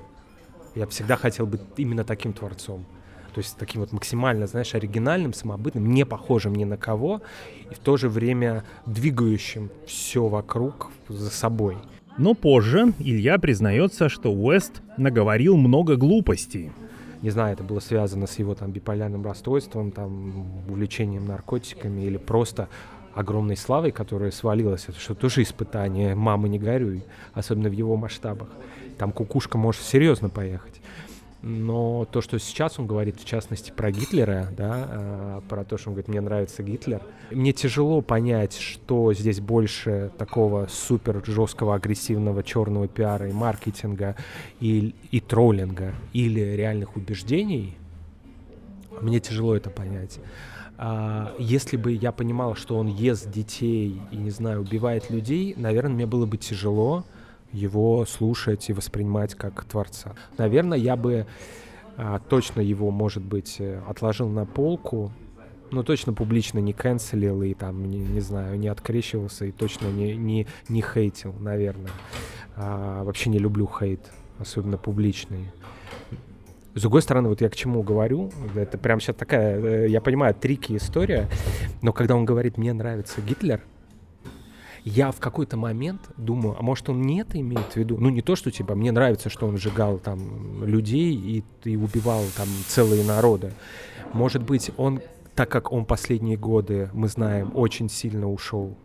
Я 0.74 0.86
всегда 0.86 1.16
хотел 1.16 1.46
быть 1.46 1.60
именно 1.76 2.04
таким 2.04 2.32
творцом. 2.32 2.84
То 3.34 3.40
есть 3.40 3.56
таким 3.56 3.82
вот 3.82 3.92
максимально, 3.92 4.46
знаешь, 4.46 4.74
оригинальным, 4.74 5.32
самобытным, 5.32 5.92
не 5.92 6.04
похожим 6.04 6.54
ни 6.54 6.64
на 6.64 6.76
кого, 6.76 7.22
и 7.70 7.74
в 7.74 7.78
то 7.78 7.96
же 7.96 8.08
время 8.08 8.64
двигающим 8.86 9.70
все 9.86 10.26
вокруг 10.26 10.90
за 11.08 11.30
собой. 11.30 11.76
Но 12.16 12.34
позже 12.34 12.94
Илья 12.98 13.38
признается, 13.38 14.08
что 14.08 14.32
Уэст 14.32 14.82
наговорил 14.96 15.56
много 15.56 15.96
глупостей 15.96 16.72
не 17.22 17.30
знаю, 17.30 17.54
это 17.54 17.64
было 17.64 17.80
связано 17.80 18.26
с 18.26 18.38
его 18.38 18.54
там 18.54 18.70
биполярным 18.70 19.24
расстройством, 19.24 19.90
там, 19.90 20.64
увлечением 20.68 21.26
наркотиками 21.26 22.02
или 22.02 22.16
просто 22.16 22.68
огромной 23.14 23.56
славой, 23.56 23.90
которая 23.90 24.30
свалилась. 24.30 24.84
Это 24.88 24.98
что 24.98 25.14
тоже 25.14 25.42
испытание, 25.42 26.14
мама 26.14 26.48
не 26.48 26.58
горюй, 26.58 27.04
особенно 27.34 27.68
в 27.68 27.72
его 27.72 27.96
масштабах. 27.96 28.48
Там 28.96 29.12
кукушка 29.12 29.58
может 29.58 29.82
серьезно 29.82 30.28
поехать. 30.28 30.77
Но 31.40 32.04
то, 32.10 32.20
что 32.20 32.38
сейчас 32.38 32.80
он 32.80 32.88
говорит, 32.88 33.20
в 33.20 33.24
частности, 33.24 33.70
про 33.70 33.92
Гитлера, 33.92 34.48
да, 34.56 34.86
а, 34.88 35.40
про 35.48 35.64
то, 35.64 35.78
что 35.78 35.90
он 35.90 35.94
говорит, 35.94 36.08
мне 36.08 36.20
нравится 36.20 36.64
Гитлер, 36.64 37.00
мне 37.30 37.52
тяжело 37.52 38.00
понять, 38.00 38.56
что 38.56 39.14
здесь 39.14 39.40
больше 39.40 40.10
такого 40.18 40.66
супер 40.68 41.22
жесткого, 41.24 41.76
агрессивного 41.76 42.42
черного 42.42 42.88
пиара 42.88 43.28
и 43.28 43.32
маркетинга 43.32 44.16
и, 44.58 44.94
и 45.12 45.20
троллинга 45.20 45.94
или 46.12 46.40
реальных 46.40 46.96
убеждений. 46.96 47.76
Мне 49.00 49.20
тяжело 49.20 49.54
это 49.54 49.70
понять. 49.70 50.18
А, 50.76 51.34
если 51.38 51.76
бы 51.76 51.92
я 51.92 52.10
понимал, 52.10 52.56
что 52.56 52.76
он 52.76 52.88
ест 52.88 53.30
детей 53.30 54.00
и, 54.10 54.16
не 54.16 54.30
знаю, 54.30 54.62
убивает 54.62 55.08
людей, 55.08 55.54
наверное, 55.56 55.94
мне 55.94 56.06
было 56.06 56.26
бы 56.26 56.36
тяжело, 56.36 57.04
его 57.52 58.04
слушать 58.06 58.68
и 58.68 58.72
воспринимать 58.72 59.34
как 59.34 59.64
творца. 59.64 60.14
Наверное, 60.36 60.78
я 60.78 60.96
бы 60.96 61.26
а, 61.96 62.20
точно 62.20 62.60
его, 62.60 62.90
может 62.90 63.24
быть, 63.24 63.56
э, 63.58 63.80
отложил 63.88 64.28
на 64.28 64.46
полку, 64.46 65.12
но 65.70 65.82
точно 65.82 66.12
публично 66.12 66.58
не 66.60 66.72
канцелил 66.72 67.42
и 67.42 67.54
там, 67.54 67.84
не, 67.84 67.98
не 67.98 68.20
знаю, 68.20 68.58
не 68.58 68.68
открещивался 68.68 69.46
и 69.46 69.52
точно 69.52 69.88
не, 69.88 70.16
не, 70.16 70.46
не 70.68 70.82
хейтил, 70.82 71.34
наверное. 71.40 71.90
А, 72.56 73.02
вообще 73.02 73.30
не 73.30 73.38
люблю 73.38 73.68
хейт, 73.68 74.00
особенно 74.38 74.78
публичный. 74.78 75.50
С 76.74 76.82
другой 76.82 77.02
стороны, 77.02 77.28
вот 77.28 77.40
я 77.40 77.48
к 77.48 77.56
чему 77.56 77.82
говорю, 77.82 78.30
это 78.54 78.78
прям 78.78 79.00
сейчас 79.00 79.16
такая, 79.16 79.60
э, 79.60 79.88
я 79.88 80.00
понимаю, 80.00 80.34
трики 80.34 80.76
история, 80.76 81.28
но 81.82 81.92
когда 81.92 82.14
он 82.14 82.24
говорит, 82.24 82.56
мне 82.56 82.72
нравится 82.72 83.20
Гитлер, 83.20 83.62
я 84.88 85.10
в 85.10 85.20
какой-то 85.20 85.56
момент 85.56 86.00
думаю, 86.16 86.56
а 86.58 86.62
может 86.62 86.88
он 86.88 87.02
не 87.02 87.20
это 87.20 87.38
имеет 87.38 87.72
в 87.72 87.76
виду? 87.76 87.96
Ну 87.98 88.08
не 88.08 88.22
то, 88.22 88.36
что 88.36 88.50
типа 88.50 88.74
мне 88.74 88.92
нравится, 88.92 89.28
что 89.28 89.46
он 89.46 89.58
сжигал 89.58 89.98
там 89.98 90.64
людей 90.64 91.14
и, 91.14 91.44
и 91.64 91.76
убивал 91.76 92.24
там 92.36 92.48
целые 92.66 93.04
народы. 93.04 93.52
Может 94.12 94.42
быть, 94.42 94.70
он, 94.76 95.00
так 95.34 95.50
как 95.50 95.72
он 95.72 95.84
последние 95.84 96.36
годы, 96.36 96.90
мы 96.92 97.08
знаем, 97.08 97.52
очень 97.54 97.88
сильно 97.88 98.30
ушел, 98.30 98.76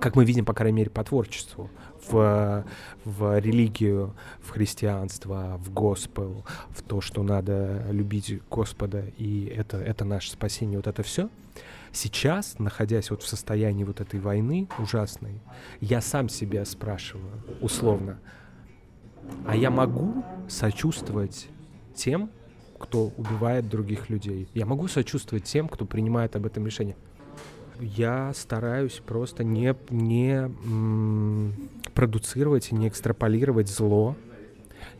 как 0.00 0.16
мы 0.16 0.24
видим, 0.24 0.44
по 0.44 0.52
крайней 0.52 0.78
мере, 0.78 0.90
по 0.90 1.04
творчеству, 1.04 1.70
в, 2.08 2.64
в 3.04 3.38
религию, 3.38 4.14
в 4.40 4.50
христианство, 4.50 5.60
в 5.64 5.72
госпел, 5.72 6.44
в 6.70 6.82
то, 6.82 7.00
что 7.00 7.22
надо 7.22 7.86
любить 7.90 8.40
Господа, 8.50 9.04
и 9.16 9.44
это, 9.46 9.78
это 9.78 10.04
наше 10.04 10.32
спасение, 10.32 10.78
вот 10.78 10.88
это 10.88 11.02
все— 11.02 11.28
Сейчас, 11.92 12.58
находясь 12.58 13.10
вот 13.10 13.22
в 13.22 13.28
состоянии 13.28 13.84
вот 13.84 14.00
этой 14.00 14.18
войны 14.18 14.68
ужасной, 14.78 15.40
я 15.80 16.00
сам 16.00 16.28
себя 16.28 16.64
спрашиваю, 16.64 17.32
условно, 17.60 18.18
а 19.46 19.54
я 19.54 19.70
могу 19.70 20.24
сочувствовать 20.48 21.48
тем, 21.94 22.30
кто 22.78 23.12
убивает 23.16 23.68
других 23.68 24.10
людей? 24.10 24.48
Я 24.54 24.66
могу 24.66 24.88
сочувствовать 24.88 25.44
тем, 25.44 25.68
кто 25.68 25.84
принимает 25.84 26.34
об 26.34 26.46
этом 26.46 26.66
решение? 26.66 26.96
я 27.82 28.32
стараюсь 28.34 29.00
просто 29.04 29.44
не, 29.44 29.74
не 29.90 30.50
продуцировать, 31.94 32.72
не 32.72 32.88
экстраполировать 32.88 33.68
зло 33.68 34.16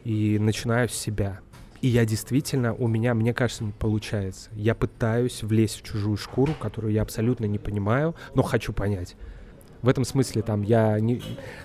и 0.05 0.39
начинаю 0.39 0.89
с 0.89 0.95
себя. 0.95 1.41
И 1.83 1.88
я 1.88 2.05
действительно, 2.05 2.75
у 2.75 2.87
меня, 2.87 3.12
мне 3.12 3.35
кажется, 3.35 3.64
не 3.64 3.73
получается. 3.73 4.51
Я 4.55 4.77
пытаюсь 4.77 5.42
влезть 5.42 5.81
в 5.81 5.83
чужую 5.83 6.16
шкуру, 6.16 6.55
которую 6.55 6.92
я 6.92 7.03
абсолютно 7.03 7.45
не 7.47 7.59
понимаю, 7.59 8.14
но 8.37 8.42
хочу 8.42 8.73
понять. 8.73 9.16
В 9.83 9.88
этом 9.88 10.05
смысле 10.05 10.42
там 10.42 10.62
я 10.62 11.01
не, 11.01 11.21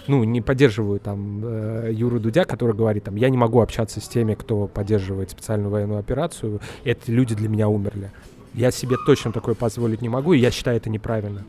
ну, 0.08 0.24
не 0.24 0.42
поддерживаю 0.42 1.00
там 1.00 1.44
э, 1.46 1.92
Юру 1.94 2.20
Дудя, 2.20 2.46
который 2.46 2.76
говорит 2.76 3.04
там, 3.04 3.16
я 3.16 3.30
не 3.30 3.38
могу 3.38 3.62
общаться 3.62 4.02
с 4.02 4.08
теми, 4.08 4.34
кто 4.34 4.66
поддерживает 4.66 5.30
специальную 5.30 5.70
военную 5.70 6.00
операцию. 6.00 6.62
Эти 6.84 7.12
люди 7.12 7.36
для 7.36 7.48
меня 7.48 7.70
умерли. 7.70 8.12
Я 8.56 8.72
себе 8.72 8.96
точно 9.06 9.32
такое 9.32 9.54
позволить 9.54 10.02
не 10.02 10.10
могу, 10.10 10.34
и 10.34 10.40
я 10.40 10.50
считаю 10.50 10.78
это 10.78 10.90
неправильно. 10.90 11.46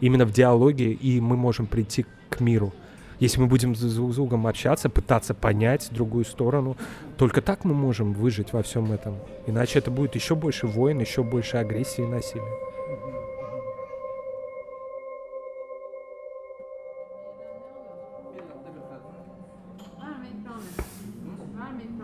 Именно 0.00 0.24
в 0.26 0.32
диалоге, 0.32 0.90
и 0.90 1.20
мы 1.20 1.36
можем 1.36 1.66
прийти 1.66 2.06
к 2.28 2.40
миру. 2.40 2.72
Если 3.24 3.40
мы 3.40 3.46
будем 3.46 3.74
с 3.74 3.96
другом 3.96 4.46
общаться, 4.46 4.90
пытаться 4.90 5.32
понять 5.32 5.88
другую 5.90 6.26
сторону, 6.26 6.76
только 7.16 7.40
так 7.40 7.64
мы 7.64 7.72
можем 7.72 8.12
выжить 8.12 8.52
во 8.52 8.62
всем 8.62 8.92
этом. 8.92 9.16
Иначе 9.46 9.78
это 9.78 9.90
будет 9.90 10.14
еще 10.14 10.34
больше 10.34 10.66
войн, 10.66 10.98
еще 10.98 11.22
больше 11.22 11.56
агрессии 11.56 12.02
и 12.02 12.06
насилия. 12.06 12.73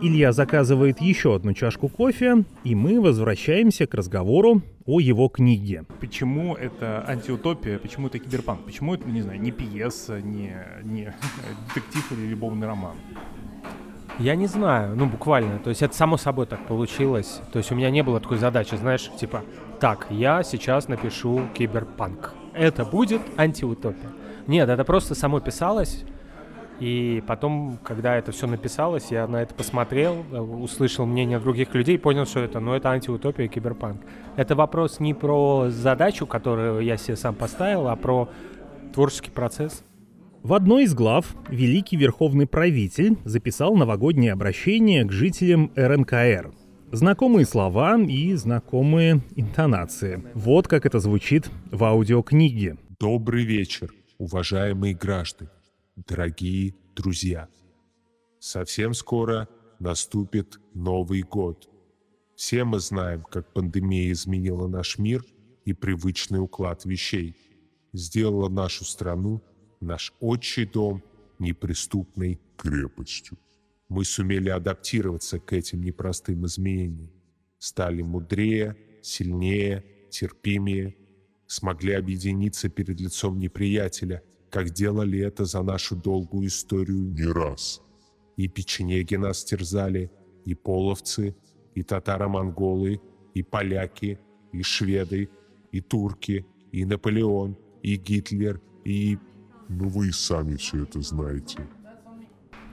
Илья 0.03 0.31
заказывает 0.31 0.99
еще 0.99 1.35
одну 1.35 1.53
чашку 1.53 1.87
кофе, 1.87 2.43
и 2.63 2.73
мы 2.73 2.99
возвращаемся 2.99 3.85
к 3.85 3.93
разговору 3.93 4.63
о 4.87 4.99
его 4.99 5.27
книге. 5.27 5.85
Почему 5.99 6.55
это 6.55 7.05
антиутопия, 7.07 7.77
почему 7.77 8.07
это 8.07 8.17
киберпанк, 8.17 8.65
почему 8.65 8.95
это, 8.95 9.07
не 9.07 9.21
знаю, 9.21 9.39
не 9.39 9.51
пьеса, 9.51 10.19
не, 10.19 10.55
не 10.81 11.13
детектив 11.67 12.11
или 12.13 12.25
любовный 12.25 12.65
роман? 12.65 12.95
Я 14.17 14.35
не 14.35 14.47
знаю, 14.47 14.95
ну 14.95 15.05
буквально, 15.05 15.59
то 15.59 15.69
есть 15.69 15.83
это 15.83 15.95
само 15.95 16.17
собой 16.17 16.47
так 16.47 16.65
получилось. 16.65 17.39
То 17.53 17.59
есть 17.59 17.71
у 17.71 17.75
меня 17.75 17.91
не 17.91 18.01
было 18.01 18.19
такой 18.19 18.39
задачи, 18.39 18.73
знаешь, 18.73 19.07
типа, 19.19 19.43
так, 19.79 20.07
я 20.09 20.41
сейчас 20.41 20.87
напишу 20.87 21.43
киберпанк. 21.53 22.33
Это 22.53 22.85
будет 22.85 23.21
антиутопия. 23.37 24.09
Нет, 24.47 24.67
это 24.67 24.83
просто 24.83 25.13
само 25.13 25.39
писалось. 25.41 26.05
И 26.81 27.21
потом, 27.27 27.77
когда 27.83 28.17
это 28.17 28.31
все 28.31 28.47
написалось, 28.47 29.11
я 29.11 29.27
на 29.27 29.43
это 29.43 29.53
посмотрел, 29.53 30.25
э, 30.31 30.39
услышал 30.39 31.05
мнение 31.05 31.37
других 31.37 31.75
людей, 31.75 31.99
понял, 31.99 32.25
что 32.25 32.39
это, 32.39 32.59
ну, 32.59 32.73
это 32.73 32.89
антиутопия 32.89 33.47
киберпанк. 33.47 34.01
Это 34.35 34.55
вопрос 34.55 34.99
не 34.99 35.13
про 35.13 35.67
задачу, 35.69 36.25
которую 36.25 36.81
я 36.81 36.97
себе 36.97 37.17
сам 37.17 37.35
поставил, 37.35 37.87
а 37.87 37.95
про 37.95 38.29
творческий 38.95 39.29
процесс. 39.29 39.83
В 40.41 40.55
одной 40.55 40.85
из 40.85 40.95
глав 40.95 41.35
великий 41.49 41.97
верховный 41.97 42.47
правитель 42.47 43.19
записал 43.25 43.75
новогоднее 43.75 44.33
обращение 44.33 45.05
к 45.05 45.11
жителям 45.11 45.71
РНКР. 45.75 46.51
Знакомые 46.91 47.45
слова 47.45 47.95
и 48.01 48.33
знакомые 48.33 49.21
интонации. 49.35 50.23
Вот 50.33 50.67
как 50.67 50.87
это 50.87 50.97
звучит 50.97 51.51
в 51.69 51.83
аудиокниге. 51.83 52.77
Добрый 52.99 53.43
вечер, 53.43 53.93
уважаемые 54.17 54.95
граждане 54.95 55.51
дорогие 55.95 56.75
друзья! 56.95 57.49
Совсем 58.39 58.93
скоро 58.93 59.47
наступит 59.79 60.59
Новый 60.73 61.21
год. 61.21 61.69
Все 62.35 62.63
мы 62.63 62.79
знаем, 62.79 63.23
как 63.23 63.53
пандемия 63.53 64.11
изменила 64.11 64.67
наш 64.67 64.97
мир 64.97 65.23
и 65.65 65.73
привычный 65.73 66.39
уклад 66.39 66.85
вещей, 66.85 67.35
сделала 67.93 68.49
нашу 68.49 68.83
страну, 68.83 69.43
наш 69.79 70.13
отчий 70.19 70.65
дом 70.65 71.03
неприступной 71.39 72.39
крепостью. 72.57 73.37
Мы 73.89 74.05
сумели 74.05 74.49
адаптироваться 74.49 75.39
к 75.39 75.53
этим 75.53 75.83
непростым 75.83 76.45
изменениям, 76.45 77.11
стали 77.59 78.01
мудрее, 78.01 78.77
сильнее, 79.03 79.85
терпимее, 80.09 80.95
смогли 81.47 81.93
объединиться 81.93 82.69
перед 82.69 82.99
лицом 82.99 83.37
неприятеля– 83.37 84.23
как 84.51 84.69
делали 84.71 85.19
это 85.19 85.45
за 85.45 85.63
нашу 85.63 85.95
долгую 85.95 86.47
историю 86.47 87.11
не 87.13 87.25
раз. 87.25 87.81
И 88.37 88.47
печенеги 88.47 89.15
нас 89.15 89.43
терзали, 89.43 90.11
и 90.45 90.53
половцы, 90.53 91.35
и 91.73 91.83
татаро-монголы, 91.83 93.01
и 93.33 93.43
поляки, 93.43 94.19
и 94.51 94.61
шведы, 94.61 95.29
и 95.71 95.79
турки, 95.81 96.45
и 96.71 96.85
Наполеон, 96.85 97.57
и 97.81 97.95
Гитлер, 97.95 98.61
и... 98.83 99.17
Ну 99.69 99.87
вы 99.87 100.09
и 100.09 100.11
сами 100.11 100.57
все 100.57 100.83
это 100.83 101.01
знаете. 101.01 101.65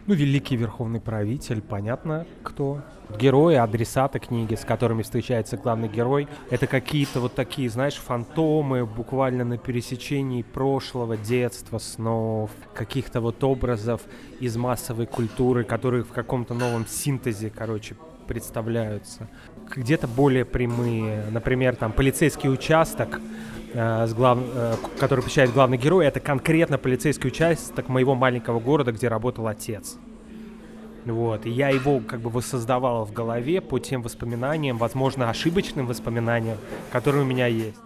Ну, 0.09 0.15
великий 0.15 0.57
верховный 0.57 1.03
правитель, 1.03 1.61
понятно, 1.61 2.27
кто. 2.43 2.81
Герои, 3.21 3.57
адресаты 3.57 4.19
книги, 4.19 4.55
с 4.55 4.65
которыми 4.65 5.03
встречается 5.03 5.59
главный 5.59 5.89
герой, 5.89 6.29
это 6.49 6.67
какие-то 6.67 7.21
вот 7.21 7.35
такие, 7.35 7.69
знаешь, 7.69 7.97
фантомы, 7.97 8.87
буквально 8.87 9.45
на 9.45 9.59
пересечении 9.59 10.41
прошлого, 10.41 11.19
детства, 11.19 11.77
снов, 11.77 12.51
каких-то 12.75 13.21
вот 13.21 13.45
образов 13.45 14.01
из 14.41 14.57
массовой 14.57 15.05
культуры, 15.05 15.65
которые 15.65 16.05
в 16.05 16.13
каком-то 16.13 16.55
новом 16.55 16.87
синтезе, 16.87 17.53
короче, 17.55 17.95
представляются. 18.27 19.29
Где-то 19.77 20.09
более 20.09 20.47
прямые, 20.47 21.25
например, 21.31 21.77
там 21.77 21.93
полицейский 21.93 22.49
участок, 22.49 23.21
с 23.75 24.15
глав... 24.15 24.39
э, 24.41 24.75
который 24.99 25.23
посещает 25.23 25.53
главный 25.53 25.77
герой, 25.77 26.07
это 26.07 26.21
конкретно 26.21 26.79
полицейский 26.79 27.29
участок 27.29 27.89
моего 27.89 28.15
маленького 28.15 28.61
города, 28.61 28.93
где 28.93 29.09
работал 29.09 29.47
отец. 29.47 29.97
Вот, 31.05 31.47
и 31.47 31.51
я 31.51 31.71
его 31.71 32.01
как 32.01 32.21
бы 32.21 32.29
воссоздавал 32.29 33.05
в 33.05 33.13
голове 33.13 33.61
по 33.61 33.79
тем 33.79 34.03
воспоминаниям, 34.03 34.77
возможно, 34.77 35.31
ошибочным 35.31 35.87
воспоминаниям, 35.87 36.59
которые 36.93 37.23
у 37.23 37.27
меня 37.27 37.47
есть. 37.47 37.79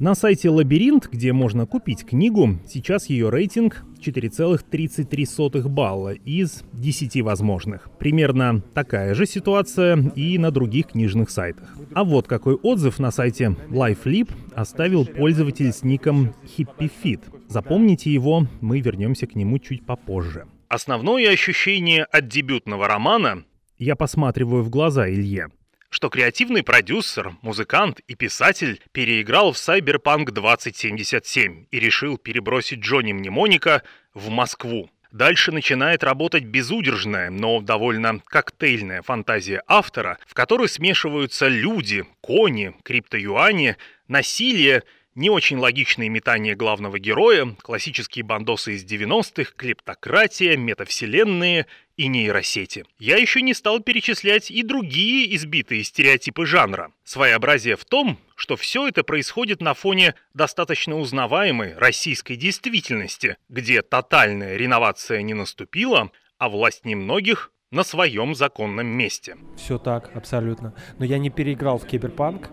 На 0.00 0.14
сайте 0.14 0.48
Лабиринт, 0.48 1.10
где 1.12 1.34
можно 1.34 1.66
купить 1.66 2.06
книгу, 2.06 2.58
сейчас 2.66 3.10
ее 3.10 3.28
рейтинг 3.28 3.84
4,33 4.00 5.68
балла 5.68 6.14
из 6.14 6.64
10 6.72 7.20
возможных. 7.20 7.90
Примерно 7.98 8.62
такая 8.72 9.14
же 9.14 9.26
ситуация 9.26 9.98
и 10.16 10.38
на 10.38 10.50
других 10.50 10.86
книжных 10.86 11.28
сайтах. 11.28 11.76
А 11.92 12.04
вот 12.04 12.28
какой 12.28 12.54
отзыв 12.54 12.98
на 12.98 13.10
сайте 13.10 13.54
LifeLib 13.68 14.30
оставил 14.54 15.04
пользователь 15.04 15.70
с 15.70 15.82
ником 15.82 16.32
HippieFit. 16.56 17.20
Запомните 17.48 18.10
его, 18.10 18.46
мы 18.62 18.80
вернемся 18.80 19.26
к 19.26 19.34
нему 19.34 19.58
чуть 19.58 19.84
попозже. 19.84 20.46
Основное 20.68 21.30
ощущение 21.30 22.04
от 22.04 22.26
дебютного 22.26 22.88
романа 22.88 23.44
я 23.76 23.96
посматриваю 23.96 24.62
в 24.62 24.70
глаза 24.70 25.10
Илье 25.10 25.50
что 25.90 26.08
креативный 26.08 26.62
продюсер, 26.62 27.34
музыкант 27.42 28.00
и 28.06 28.14
писатель 28.14 28.80
переиграл 28.92 29.52
в 29.52 29.56
Cyberpunk 29.56 30.30
2077 30.30 31.66
и 31.70 31.80
решил 31.80 32.16
перебросить 32.16 32.80
Джонни 32.80 33.12
Мнемоника 33.12 33.82
в 34.14 34.30
Москву. 34.30 34.88
Дальше 35.10 35.50
начинает 35.50 36.04
работать 36.04 36.44
безудержная, 36.44 37.30
но 37.30 37.60
довольно 37.60 38.20
коктейльная 38.24 39.02
фантазия 39.02 39.60
автора, 39.66 40.18
в 40.24 40.34
которой 40.34 40.68
смешиваются 40.68 41.48
люди, 41.48 42.04
кони, 42.20 42.76
криптоюани, 42.84 43.76
насилие 44.06 44.84
не 45.16 45.28
очень 45.28 45.58
логичные 45.58 46.08
метания 46.08 46.54
главного 46.54 47.00
героя, 47.00 47.56
классические 47.60 48.24
бандосы 48.24 48.74
из 48.74 48.84
90-х, 48.84 49.52
клептократия, 49.56 50.56
метавселенные 50.56 51.66
и 52.00 52.08
нейросети. 52.08 52.86
Я 52.98 53.18
еще 53.18 53.42
не 53.42 53.52
стал 53.52 53.80
перечислять 53.80 54.50
и 54.50 54.62
другие 54.62 55.36
избитые 55.36 55.84
стереотипы 55.84 56.46
жанра. 56.46 56.92
Своеобразие 57.04 57.76
в 57.76 57.84
том, 57.84 58.16
что 58.36 58.56
все 58.56 58.88
это 58.88 59.04
происходит 59.04 59.60
на 59.60 59.74
фоне 59.74 60.14
достаточно 60.32 60.96
узнаваемой 60.98 61.74
российской 61.76 62.36
действительности, 62.36 63.36
где 63.50 63.82
тотальная 63.82 64.56
реновация 64.56 65.20
не 65.20 65.34
наступила, 65.34 66.10
а 66.38 66.48
власть 66.48 66.86
немногих 66.86 67.52
на 67.70 67.84
своем 67.84 68.34
законном 68.34 68.86
месте. 68.86 69.36
Все 69.58 69.76
так, 69.76 70.10
абсолютно. 70.16 70.72
Но 70.98 71.04
я 71.04 71.18
не 71.18 71.28
переиграл 71.28 71.76
в 71.76 71.86
Киберпанк. 71.86 72.50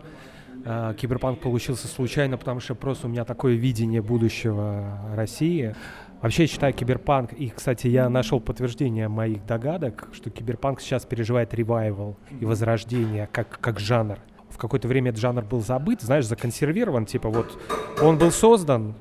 А, 0.65 0.93
киберпанк 0.93 1.39
получился 1.39 1.87
случайно, 1.87 2.37
потому 2.37 2.59
что 2.59 2.75
просто 2.75 3.07
у 3.07 3.09
меня 3.09 3.23
такое 3.23 3.55
видение 3.55 4.01
будущего 4.01 5.13
России. 5.15 5.73
Вообще 6.21 6.43
я 6.43 6.47
считаю 6.47 6.73
киберпанк, 6.73 7.33
и, 7.33 7.49
кстати, 7.49 7.87
я 7.87 8.09
нашел 8.09 8.39
подтверждение 8.39 9.07
моих 9.07 9.45
догадок, 9.45 10.07
что 10.13 10.29
киберпанк 10.29 10.81
сейчас 10.81 11.05
переживает 11.05 11.53
ревайвал 11.53 12.17
и 12.39 12.45
возрождение 12.45 13.29
как, 13.31 13.59
как 13.59 13.79
жанр. 13.79 14.17
В 14.49 14.57
какое-то 14.57 14.87
время 14.87 15.09
этот 15.09 15.21
жанр 15.21 15.43
был 15.43 15.61
забыт, 15.61 16.01
знаешь, 16.01 16.25
законсервирован, 16.25 17.05
типа 17.05 17.29
вот 17.29 17.59
он 18.01 18.17
был 18.17 18.31
создан, 18.31 18.95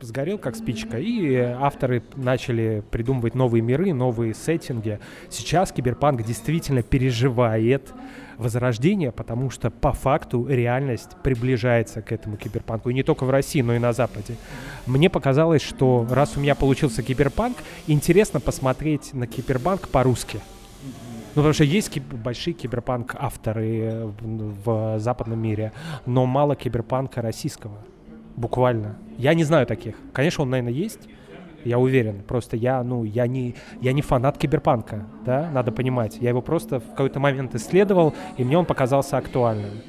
сгорел 0.00 0.38
как 0.38 0.56
спичка, 0.56 0.98
и 0.98 1.36
авторы 1.36 2.02
начали 2.16 2.82
придумывать 2.90 3.34
новые 3.34 3.62
миры, 3.62 3.92
новые 3.94 4.34
сеттинги. 4.34 4.98
Сейчас 5.30 5.72
киберпанк 5.72 6.22
действительно 6.22 6.82
переживает 6.82 7.92
возрождение, 8.36 9.12
потому 9.12 9.50
что 9.50 9.70
по 9.70 9.92
факту 9.92 10.46
реальность 10.46 11.16
приближается 11.22 12.02
к 12.02 12.12
этому 12.12 12.36
киберпанку. 12.36 12.90
И 12.90 12.94
не 12.94 13.02
только 13.02 13.24
в 13.24 13.30
России, 13.30 13.62
но 13.62 13.74
и 13.74 13.78
на 13.78 13.92
Западе. 13.92 14.36
Мне 14.86 15.10
показалось, 15.10 15.62
что 15.62 16.06
раз 16.10 16.36
у 16.36 16.40
меня 16.40 16.54
получился 16.54 17.02
киберпанк, 17.02 17.56
интересно 17.86 18.40
посмотреть 18.40 19.12
на 19.12 19.26
киберпанк 19.26 19.88
по-русски. 19.88 20.40
Ну, 21.34 21.42
потому 21.42 21.52
что 21.52 21.64
есть 21.64 21.90
киб- 21.90 22.14
большие 22.14 22.54
киберпанк-авторы 22.54 24.06
в, 24.20 24.64
в 24.64 24.98
западном 24.98 25.38
мире, 25.40 25.72
но 26.06 26.24
мало 26.24 26.56
киберпанка 26.56 27.20
российского. 27.20 27.78
Буквально. 28.36 28.96
Я 29.18 29.34
не 29.34 29.44
знаю 29.44 29.66
таких. 29.66 29.96
Конечно, 30.12 30.42
он, 30.42 30.50
наверное, 30.50 30.72
есть. 30.72 31.00
Я 31.64 31.78
уверен. 31.78 32.22
Просто 32.22 32.56
я, 32.56 32.82
ну, 32.84 33.02
я 33.02 33.26
не, 33.26 33.56
я 33.80 33.92
не 33.92 34.02
фанат 34.02 34.38
киберпанка, 34.38 35.04
да, 35.24 35.50
надо 35.52 35.72
понимать. 35.72 36.16
Я 36.20 36.28
его 36.28 36.40
просто 36.40 36.78
в 36.78 36.90
какой-то 36.90 37.18
момент 37.18 37.54
исследовал, 37.54 38.14
и 38.36 38.44
мне 38.44 38.56
он 38.56 38.64
показался 38.66 39.16
актуальным. 39.16 39.82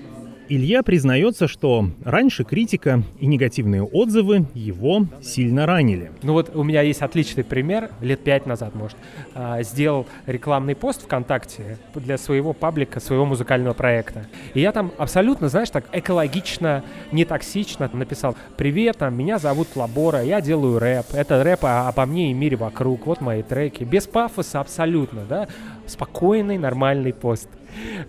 Илья 0.49 0.81
признается, 0.81 1.47
что 1.47 1.89
раньше 2.05 2.45
критика 2.45 3.03
и 3.19 3.25
негативные 3.25 3.83
отзывы 3.83 4.45
его 4.53 5.05
сильно 5.21 5.65
ранили. 5.65 6.11
Ну 6.23 6.33
вот 6.33 6.55
у 6.55 6.63
меня 6.63 6.81
есть 6.81 7.01
отличный 7.01 7.43
пример, 7.43 7.91
лет 7.99 8.23
пять 8.23 8.45
назад, 8.45 8.73
может, 8.73 8.95
а, 9.35 9.61
сделал 9.63 10.07
рекламный 10.25 10.75
пост 10.75 11.03
ВКонтакте 11.03 11.77
для 11.95 12.17
своего 12.17 12.53
паблика, 12.53 13.01
своего 13.01 13.25
музыкального 13.25 13.73
проекта. 13.73 14.27
И 14.53 14.61
я 14.61 14.71
там 14.71 14.91
абсолютно, 14.97 15.49
знаешь, 15.49 15.69
так 15.69 15.85
экологично, 15.91 16.83
не 17.11 17.25
токсично 17.25 17.89
написал 17.91 18.35
«Привет, 18.55 18.99
там, 18.99 19.17
меня 19.17 19.39
зовут 19.39 19.67
Лабора, 19.75 20.23
я 20.23 20.39
делаю 20.39 20.79
рэп, 20.79 21.07
это 21.13 21.43
рэп 21.43 21.65
обо 21.65 22.05
мне 22.05 22.31
и 22.31 22.33
мире 22.33 22.55
вокруг, 22.55 23.05
вот 23.05 23.19
мои 23.19 23.43
треки». 23.43 23.83
Без 23.83 24.07
пафоса 24.07 24.61
абсолютно, 24.61 25.25
да, 25.27 25.47
спокойный, 25.87 26.57
нормальный 26.57 27.13
пост. 27.13 27.49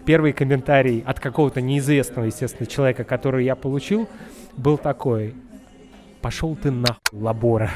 Первый 0.04 0.32
комментарий 0.32 1.02
от 1.06 1.20
какого-то 1.20 1.60
неизвестного, 1.60 2.26
естественно, 2.26 2.66
человека, 2.66 3.04
который 3.04 3.44
я 3.44 3.56
получил, 3.56 4.08
был 4.56 4.78
такой 4.78 5.34
«Пошел 6.20 6.56
ты 6.56 6.70
нахуй, 6.70 6.98
Лабора». 7.12 7.70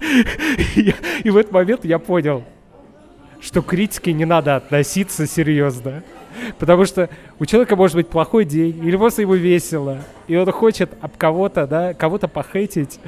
И 1.24 1.30
в 1.30 1.36
этот 1.36 1.52
момент 1.52 1.84
я 1.84 1.98
понял, 1.98 2.44
что 3.40 3.62
к 3.62 3.66
критике 3.66 4.12
не 4.12 4.24
надо 4.24 4.56
относиться 4.56 5.26
серьезно. 5.26 6.02
Потому 6.58 6.84
что 6.84 7.08
у 7.38 7.46
человека 7.46 7.76
может 7.76 7.96
быть 7.96 8.08
плохой 8.08 8.44
день, 8.44 8.78
или 8.84 8.96
просто 8.96 9.22
ему 9.22 9.34
весело, 9.34 9.98
и 10.26 10.36
он 10.36 10.50
хочет 10.50 10.90
об 11.00 11.16
кого-то, 11.16 11.66
да, 11.66 11.94
кого-то 11.94 12.28
похейтить, 12.28 13.00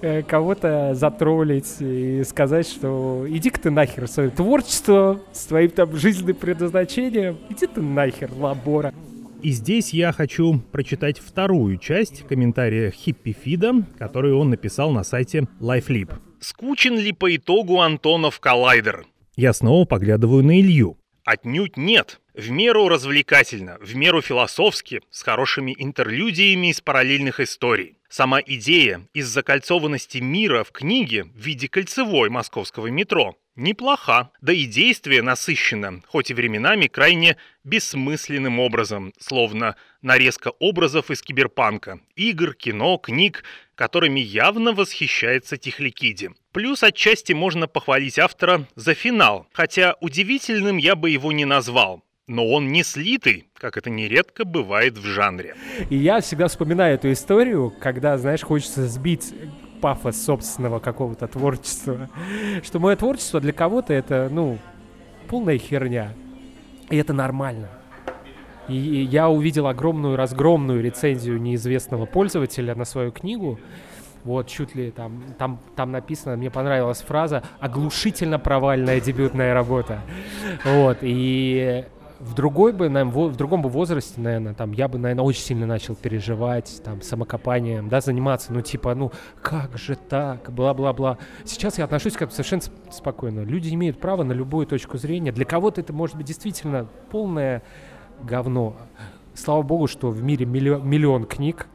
э, 0.00 0.22
кого-то 0.22 0.94
затроллить 0.94 1.76
и 1.80 2.22
сказать, 2.24 2.66
что 2.66 3.24
иди-ка 3.28 3.60
ты 3.60 3.70
нахер 3.70 4.08
свое 4.08 4.30
творчество, 4.30 5.20
с 5.32 5.46
твоим 5.46 5.70
там 5.70 5.96
жизненным 5.96 6.36
предназначением, 6.36 7.38
иди 7.48 7.66
ты 7.66 7.80
нахер, 7.80 8.30
лабора. 8.38 8.94
И 9.42 9.52
здесь 9.52 9.94
я 9.94 10.12
хочу 10.12 10.60
прочитать 10.70 11.18
вторую 11.18 11.78
часть 11.78 12.26
комментария 12.26 12.90
Хиппи 12.90 13.32
Фида, 13.32 13.86
который 13.98 14.34
он 14.34 14.50
написал 14.50 14.90
на 14.90 15.02
сайте 15.02 15.46
LifeLib. 15.60 16.12
Скучен 16.40 16.98
ли 16.98 17.12
по 17.12 17.34
итогу 17.34 17.80
Антонов 17.80 18.38
коллайдер? 18.38 19.06
Я 19.36 19.54
снова 19.54 19.86
поглядываю 19.86 20.44
на 20.44 20.60
Илью. 20.60 20.98
Отнюдь 21.24 21.76
нет. 21.76 22.20
В 22.40 22.50
меру 22.50 22.88
развлекательно, 22.88 23.76
в 23.82 23.94
меру 23.94 24.22
философски, 24.22 25.02
с 25.10 25.20
хорошими 25.20 25.76
интерлюдиями 25.78 26.70
из 26.70 26.80
параллельных 26.80 27.38
историй. 27.38 27.98
Сама 28.08 28.40
идея 28.40 29.06
из 29.12 29.26
закольцованности 29.26 30.18
мира 30.18 30.64
в 30.64 30.72
книге 30.72 31.24
в 31.24 31.36
виде 31.36 31.68
кольцевой 31.68 32.30
московского 32.30 32.86
метро 32.86 33.36
неплоха, 33.56 34.30
да 34.40 34.54
и 34.54 34.64
действие 34.64 35.20
насыщено, 35.20 36.00
хоть 36.06 36.30
и 36.30 36.34
временами 36.34 36.86
крайне 36.86 37.36
бессмысленным 37.62 38.58
образом, 38.58 39.12
словно 39.18 39.76
нарезка 40.00 40.48
образов 40.60 41.10
из 41.10 41.20
киберпанка, 41.20 42.00
игр, 42.16 42.54
кино, 42.54 42.96
книг, 42.96 43.44
которыми 43.74 44.20
явно 44.20 44.72
восхищается 44.72 45.58
Тихликиди. 45.58 46.30
Плюс 46.52 46.82
отчасти 46.82 47.34
можно 47.34 47.68
похвалить 47.68 48.18
автора 48.18 48.66
за 48.76 48.94
финал, 48.94 49.46
хотя 49.52 49.96
удивительным 50.00 50.78
я 50.78 50.94
бы 50.94 51.10
его 51.10 51.32
не 51.32 51.44
назвал. 51.44 52.02
Но 52.30 52.48
он 52.48 52.68
не 52.68 52.84
слитый, 52.84 53.48
как 53.54 53.76
это 53.76 53.90
нередко 53.90 54.44
бывает 54.44 54.96
в 54.96 55.04
жанре. 55.04 55.56
И 55.88 55.96
я 55.96 56.20
всегда 56.20 56.46
вспоминаю 56.46 56.94
эту 56.94 57.10
историю, 57.10 57.74
когда, 57.80 58.16
знаешь, 58.18 58.42
хочется 58.42 58.86
сбить 58.86 59.34
пафос 59.80 60.22
собственного 60.22 60.78
какого-то 60.78 61.26
творчества. 61.26 62.08
Что 62.62 62.78
мое 62.78 62.94
творчество 62.94 63.40
для 63.40 63.52
кого-то 63.52 63.92
это, 63.92 64.28
ну, 64.30 64.58
полная 65.26 65.58
херня. 65.58 66.12
И 66.88 66.96
это 66.98 67.12
нормально. 67.12 67.68
И 68.68 68.76
я 68.76 69.28
увидел 69.28 69.66
огромную, 69.66 70.14
разгромную 70.14 70.84
рецензию 70.84 71.42
неизвестного 71.42 72.06
пользователя 72.06 72.76
на 72.76 72.84
свою 72.84 73.10
книгу. 73.10 73.58
Вот, 74.22 74.46
чуть 74.46 74.76
ли 74.76 74.92
там, 74.92 75.24
там, 75.36 75.58
там 75.74 75.90
написано, 75.90 76.36
мне 76.36 76.52
понравилась 76.52 77.00
фраза 77.00 77.42
«оглушительно 77.58 78.38
провальная 78.38 79.00
дебютная 79.00 79.52
работа». 79.52 80.00
Вот, 80.64 80.98
и 81.00 81.86
в 82.20 82.34
другой 82.34 82.72
бы, 82.72 82.88
наверное, 82.88 83.28
в 83.28 83.36
другом 83.36 83.62
бы 83.62 83.70
возрасте, 83.70 84.20
наверное, 84.20 84.52
там, 84.52 84.72
я 84.72 84.88
бы, 84.88 84.98
наверное, 84.98 85.24
очень 85.24 85.42
сильно 85.42 85.66
начал 85.66 85.94
переживать, 85.94 86.82
там, 86.84 87.00
самокопанием, 87.00 87.88
да, 87.88 88.00
заниматься, 88.00 88.52
ну, 88.52 88.60
типа, 88.60 88.94
ну, 88.94 89.10
как 89.40 89.78
же 89.78 89.96
так, 89.96 90.52
бла-бла-бла. 90.52 91.16
Сейчас 91.44 91.78
я 91.78 91.84
отношусь 91.84 92.14
как 92.14 92.28
бы 92.28 92.34
совершенно 92.34 92.60
сп- 92.60 92.92
спокойно. 92.92 93.40
Люди 93.40 93.72
имеют 93.72 93.98
право 93.98 94.22
на 94.22 94.32
любую 94.32 94.66
точку 94.66 94.98
зрения. 94.98 95.32
Для 95.32 95.46
кого-то 95.46 95.80
это 95.80 95.92
может 95.94 96.16
быть 96.16 96.26
действительно 96.26 96.86
полное 97.10 97.62
говно. 98.22 98.76
Слава 99.34 99.62
богу, 99.62 99.86
что 99.86 100.10
в 100.10 100.22
мире 100.22 100.44
миллион, 100.44 100.86
миллион 100.86 101.24
книг, 101.24 101.68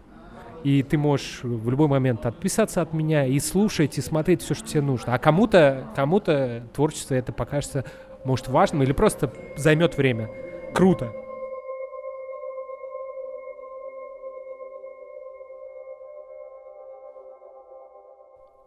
и 0.63 0.81
ты 0.81 0.97
можешь 0.97 1.41
в 1.43 1.69
любой 1.69 1.87
момент 1.87 2.25
отписаться 2.25 2.81
от 2.81 2.91
меня 2.91 3.25
и 3.25 3.39
слушать, 3.39 3.97
и 3.97 4.01
смотреть 4.01 4.41
все, 4.41 4.55
что 4.55 4.67
тебе 4.67 4.81
нужно. 4.81 5.13
А 5.13 5.19
кому-то, 5.19 5.85
кому-то 5.95 6.63
творчество 6.73 7.13
это 7.13 7.31
покажется, 7.31 7.85
может, 8.25 8.47
важным 8.47 8.83
или 8.83 8.91
просто 8.91 9.31
займет 9.55 9.97
время. 9.97 10.29
Круто. 10.73 11.13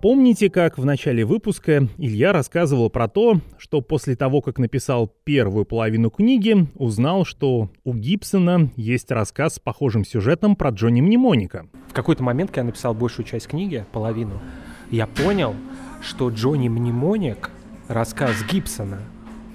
Помните, 0.00 0.48
как 0.48 0.78
в 0.78 0.84
начале 0.84 1.24
выпуска 1.24 1.88
Илья 1.98 2.32
рассказывал 2.32 2.88
про 2.88 3.08
то, 3.08 3.40
что 3.58 3.80
после 3.80 4.14
того, 4.14 4.40
как 4.40 4.60
написал 4.60 5.12
первую 5.24 5.64
половину 5.64 6.08
книги, 6.10 6.68
узнал, 6.76 7.24
что 7.24 7.68
у 7.82 7.94
Гибсона 7.94 8.70
есть 8.76 9.10
рассказ 9.10 9.56
с 9.56 9.58
похожим 9.58 10.04
сюжетом 10.04 10.54
про 10.54 10.70
Джонни 10.70 11.00
Мнемоника. 11.00 11.66
В 11.88 11.94
какой-то 11.94 12.22
момент, 12.22 12.50
когда 12.50 12.60
я 12.60 12.66
написал 12.66 12.94
большую 12.94 13.26
часть 13.26 13.48
книги, 13.48 13.84
половину, 13.90 14.40
я 14.92 15.08
понял, 15.08 15.56
что 16.00 16.30
Джонни 16.30 16.68
Мнемоник— 16.68 17.50
рассказ 17.88 18.36
Гибсона, 18.48 19.00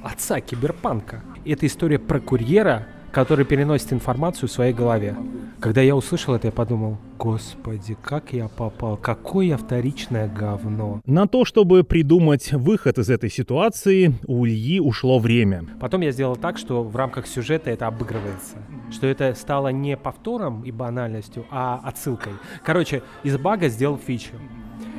отца 0.04 0.40
киберпанка. 0.42 1.22
Это 1.46 1.66
история 1.66 2.00
про 2.00 2.20
курьера, 2.20 2.88
который 3.12 3.46
переносит 3.46 3.94
информацию 3.94 4.50
в 4.50 4.52
своей 4.52 4.74
голове. 4.74 5.16
Когда 5.60 5.82
я 5.82 5.96
услышал 5.96 6.34
это, 6.34 6.48
я 6.48 6.52
подумал, 6.52 6.98
господи, 7.20 7.96
как 8.02 8.34
я 8.34 8.48
попал, 8.48 8.98
какое 8.98 9.56
вторичное 9.56 10.28
говно. 10.28 11.00
На 11.06 11.28
то, 11.28 11.46
чтобы 11.46 11.84
придумать 11.84 12.52
выход 12.52 12.98
из 12.98 13.10
этой 13.10 13.30
ситуации, 13.30 14.16
у 14.26 14.46
Ильи 14.46 14.80
ушло 14.80 15.20
время. 15.20 15.64
Потом 15.80 16.02
я 16.02 16.12
сделал 16.12 16.36
так, 16.36 16.58
что 16.58 16.84
в 16.84 16.96
рамках 16.96 17.28
сюжета 17.28 17.70
это 17.70 17.88
обыгрывается. 17.88 18.58
Что 18.92 19.08
это 19.08 19.36
стало 19.36 19.70
не 19.70 19.96
повтором 19.96 20.64
и 20.64 20.72
банальностью, 20.72 21.46
а 21.52 21.80
отсылкой. 21.84 22.34
Короче, 22.64 23.04
из 23.24 23.38
бага 23.38 23.70
сделал 23.70 23.98
фичу. 23.98 24.34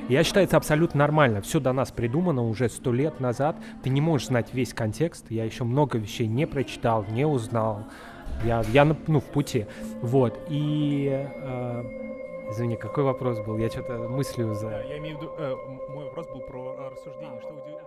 Я 0.09 0.23
считаю, 0.23 0.47
это 0.47 0.57
абсолютно 0.59 0.99
нормально. 0.99 1.41
Все 1.41 1.61
до 1.61 1.73
нас 1.73 1.91
придумано 1.91 2.47
уже 2.47 2.69
сто 2.69 2.93
лет 2.93 3.21
назад. 3.21 3.57
Ты 3.83 3.91
не 3.91 4.01
можешь 4.01 4.27
знать 4.29 4.53
весь 4.53 4.75
контекст. 4.75 5.27
Я 5.31 5.45
еще 5.45 5.65
много 5.65 5.97
вещей 5.99 6.27
не 6.27 6.47
прочитал, 6.47 7.05
не 7.11 7.27
узнал. 7.27 7.85
Я, 8.45 8.63
я 8.73 8.85
на- 8.85 8.97
ну, 9.07 9.21
в 9.21 9.25
пути. 9.25 9.67
Вот. 10.03 10.39
И... 10.51 11.09
э, 11.11 11.83
извини, 12.51 12.77
какой 12.77 13.05
вопрос 13.05 13.41
был? 13.41 13.57
Я 13.57 13.71
что-то 13.71 13.95
мыслью 14.09 14.55
за... 14.55 14.69
Я 14.89 14.99
имею 14.99 15.17
в 15.17 15.23
виду, 15.23 15.33
э, 15.39 15.55
мой 15.89 16.05
вопрос 16.05 16.27
был 16.29 16.41
про 16.41 16.75
э, 16.79 16.91
рассуждение. 16.91 17.41
Что 17.41 17.49
удив- 17.55 17.81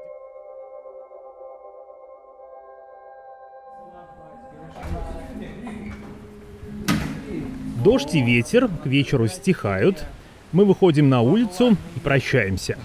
Дождь 7.84 8.16
и 8.16 8.22
ветер 8.22 8.68
к 8.68 8.86
вечеру 8.86 9.28
стихают. 9.28 10.06
Мы 10.52 10.66
выходим 10.66 11.10
на 11.10 11.22
улицу 11.22 11.76
и 11.96 12.00
прощаемся. 12.00 12.78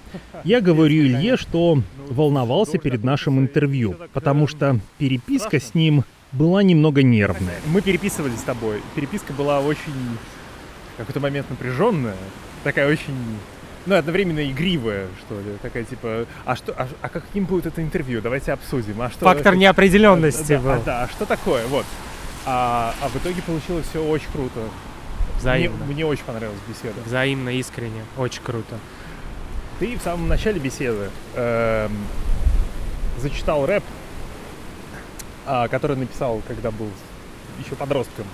Я 0.44 0.60
говорю 0.60 1.02
Илье, 1.02 1.36
что 1.36 1.78
волновался 2.08 2.78
перед 2.78 3.04
нашим 3.04 3.38
интервью, 3.38 3.96
потому 4.12 4.48
что 4.48 4.80
переписка 4.98 5.60
с 5.60 5.74
ним 5.74 6.04
была 6.32 6.62
немного 6.62 7.02
нервная. 7.02 7.60
Мы 7.66 7.80
переписывались 7.82 8.40
с 8.40 8.42
тобой. 8.42 8.80
Переписка 8.94 9.32
была 9.32 9.60
очень 9.60 9.92
в 10.94 10.98
какой-то 10.98 11.20
момент 11.20 11.48
напряженная, 11.50 12.16
такая 12.64 12.88
очень 12.90 13.14
ну, 13.86 13.96
одновременно 13.96 14.48
игривая, 14.48 15.08
что 15.24 15.34
ли, 15.40 15.56
такая 15.60 15.84
типа, 15.84 16.26
а 16.44 16.56
что, 16.56 16.72
а, 16.72 16.88
а 17.00 17.08
каким 17.08 17.44
будет 17.44 17.66
это 17.66 17.82
интервью, 17.82 18.20
давайте 18.20 18.52
обсудим, 18.52 19.00
а 19.02 19.10
что... 19.10 19.24
Фактор 19.24 19.56
неопределенности 19.56 20.54
да, 20.54 20.58
был. 20.60 20.70
А, 20.70 20.82
да, 20.84 21.02
а 21.02 21.08
что 21.08 21.26
такое, 21.26 21.66
вот. 21.66 21.84
А, 22.44 22.94
а 23.00 23.08
в 23.08 23.16
итоге 23.16 23.42
получилось 23.42 23.86
все 23.88 24.04
очень 24.04 24.30
круто. 24.32 24.60
Взаимно. 25.42 25.84
Мне, 25.84 25.94
мне 25.94 26.06
очень 26.06 26.24
понравилась 26.24 26.60
беседа. 26.68 27.00
Взаимно, 27.04 27.48
искренне. 27.50 28.04
Очень 28.16 28.42
круто. 28.42 28.78
Ты 29.80 29.98
в 29.98 30.02
самом 30.02 30.28
начале 30.28 30.60
беседы 30.60 31.10
эм, 31.34 31.92
зачитал 33.18 33.66
рэп, 33.66 33.82
а, 35.44 35.66
который 35.66 35.96
написал, 35.96 36.40
когда 36.46 36.70
был 36.70 36.88
еще 37.58 37.74
подростком. 37.74 38.26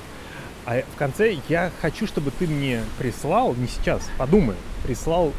А 0.66 0.82
в 0.82 0.98
конце 0.98 1.38
я 1.48 1.70
хочу, 1.80 2.06
чтобы 2.06 2.30
ты 2.30 2.46
мне 2.46 2.82
прислал, 2.98 3.54
не 3.54 3.68
сейчас, 3.68 4.02
подумай, 4.18 4.56
прислал 4.84 5.32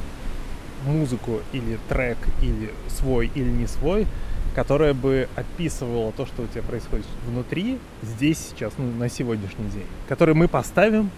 музыку 0.87 1.41
или 1.53 1.77
трек, 1.87 2.17
или 2.41 2.73
свой, 2.87 3.29
или 3.35 3.49
не 3.49 3.67
свой, 3.67 4.07
которая 4.55 4.95
бы 4.95 5.29
описывала 5.35 6.11
то, 6.13 6.25
что 6.25 6.41
у 6.41 6.47
тебя 6.47 6.63
происходит 6.63 7.05
внутри, 7.27 7.77
здесь, 8.01 8.39
сейчас, 8.49 8.73
ну, 8.79 8.91
на 8.91 9.07
сегодняшний 9.07 9.67
день. 9.69 9.85
Который 10.07 10.33
мы 10.33 10.47
поставим 10.47 11.11